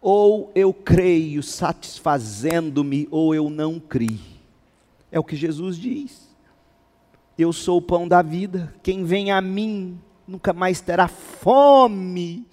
Ou 0.00 0.50
eu 0.54 0.72
creio 0.72 1.42
satisfazendo-me, 1.42 3.06
ou 3.10 3.34
eu 3.34 3.50
não 3.50 3.78
criei. 3.78 4.40
É 5.12 5.18
o 5.18 5.24
que 5.24 5.36
Jesus 5.36 5.76
diz. 5.76 6.28
Eu 7.36 7.52
sou 7.52 7.78
o 7.78 7.82
pão 7.82 8.06
da 8.06 8.22
vida. 8.22 8.74
Quem 8.82 9.04
vem 9.04 9.30
a 9.30 9.40
mim 9.40 9.98
nunca 10.26 10.52
mais 10.52 10.80
terá 10.80 11.08
fome 11.08 12.46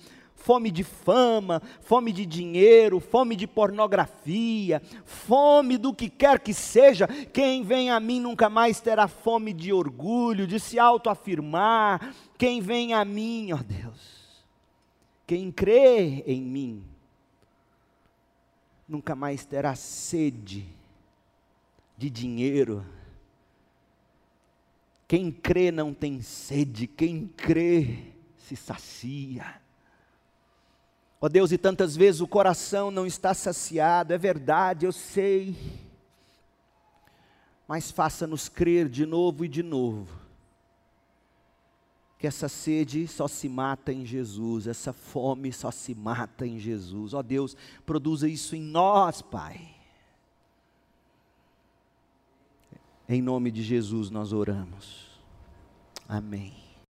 fome 0.48 0.72
de 0.72 0.82
fama, 0.82 1.62
fome 1.82 2.14
de 2.14 2.26
dinheiro, 2.26 3.02
fome 3.02 3.36
de 3.36 3.46
pornografia, 3.46 4.82
fome 5.04 5.78
do 5.78 5.94
que 5.94 6.10
quer 6.10 6.40
que 6.40 6.54
seja. 6.54 7.06
Quem 7.06 7.64
vem 7.64 7.92
a 7.92 8.00
mim 8.00 8.22
nunca 8.22 8.50
mais 8.50 8.80
terá 8.80 9.10
fome 9.10 9.52
de 9.52 9.74
orgulho, 9.74 10.48
de 10.48 10.58
se 10.58 10.80
autoafirmar. 10.80 12.16
Quem 12.38 12.62
vem 12.62 12.94
a 12.94 13.04
mim, 13.04 13.52
ó 13.52 13.58
Deus, 13.58 14.46
quem 15.26 15.52
crê 15.52 16.24
em 16.26 16.42
mim, 16.42 16.82
nunca 18.88 19.16
mais 19.16 19.46
terá 19.46 19.76
sede 19.76 20.66
de 21.98 22.10
dinheiro. 22.10 22.86
Quem 25.08 25.32
crê 25.32 25.72
não 25.72 25.94
tem 25.94 26.22
sede, 26.22 26.88
quem 26.88 27.28
crê 27.28 28.14
se 28.38 28.56
sacia. 28.56 29.62
Ó 31.20 31.26
oh 31.26 31.30
Deus, 31.30 31.52
e 31.52 31.58
tantas 31.58 31.96
vezes 31.96 32.22
o 32.22 32.28
coração 32.28 32.92
não 32.92 33.06
está 33.06 33.34
saciado, 33.34 34.14
é 34.14 34.18
verdade, 34.18 34.86
eu 34.86 34.92
sei. 34.92 35.56
Mas 37.68 37.90
faça-nos 37.92 38.48
crer 38.48 38.88
de 38.88 39.06
novo 39.06 39.44
e 39.44 39.48
de 39.48 39.64
novo 39.64 40.27
que 42.18 42.26
essa 42.26 42.50
sede 42.50 43.08
só 43.08 43.28
se 43.28 43.48
mata 43.48 43.94
em 43.94 44.06
Jesus, 44.06 44.66
essa 44.66 44.92
fome 44.92 45.54
só 45.54 45.70
se 45.70 45.94
mata 45.94 46.48
em 46.48 46.58
Jesus. 46.58 47.14
Ó 47.14 47.20
oh 47.20 47.24
Deus, 47.24 47.56
produza 47.86 48.28
isso 48.28 48.56
em 48.56 48.62
nós, 48.62 49.22
Pai. 49.22 49.76
Em 53.08 53.22
nome 53.22 53.52
de 53.52 53.64
Jesus 53.64 54.10
nós 54.10 54.34
oramos. 54.34 55.08
Amém. 56.08 56.67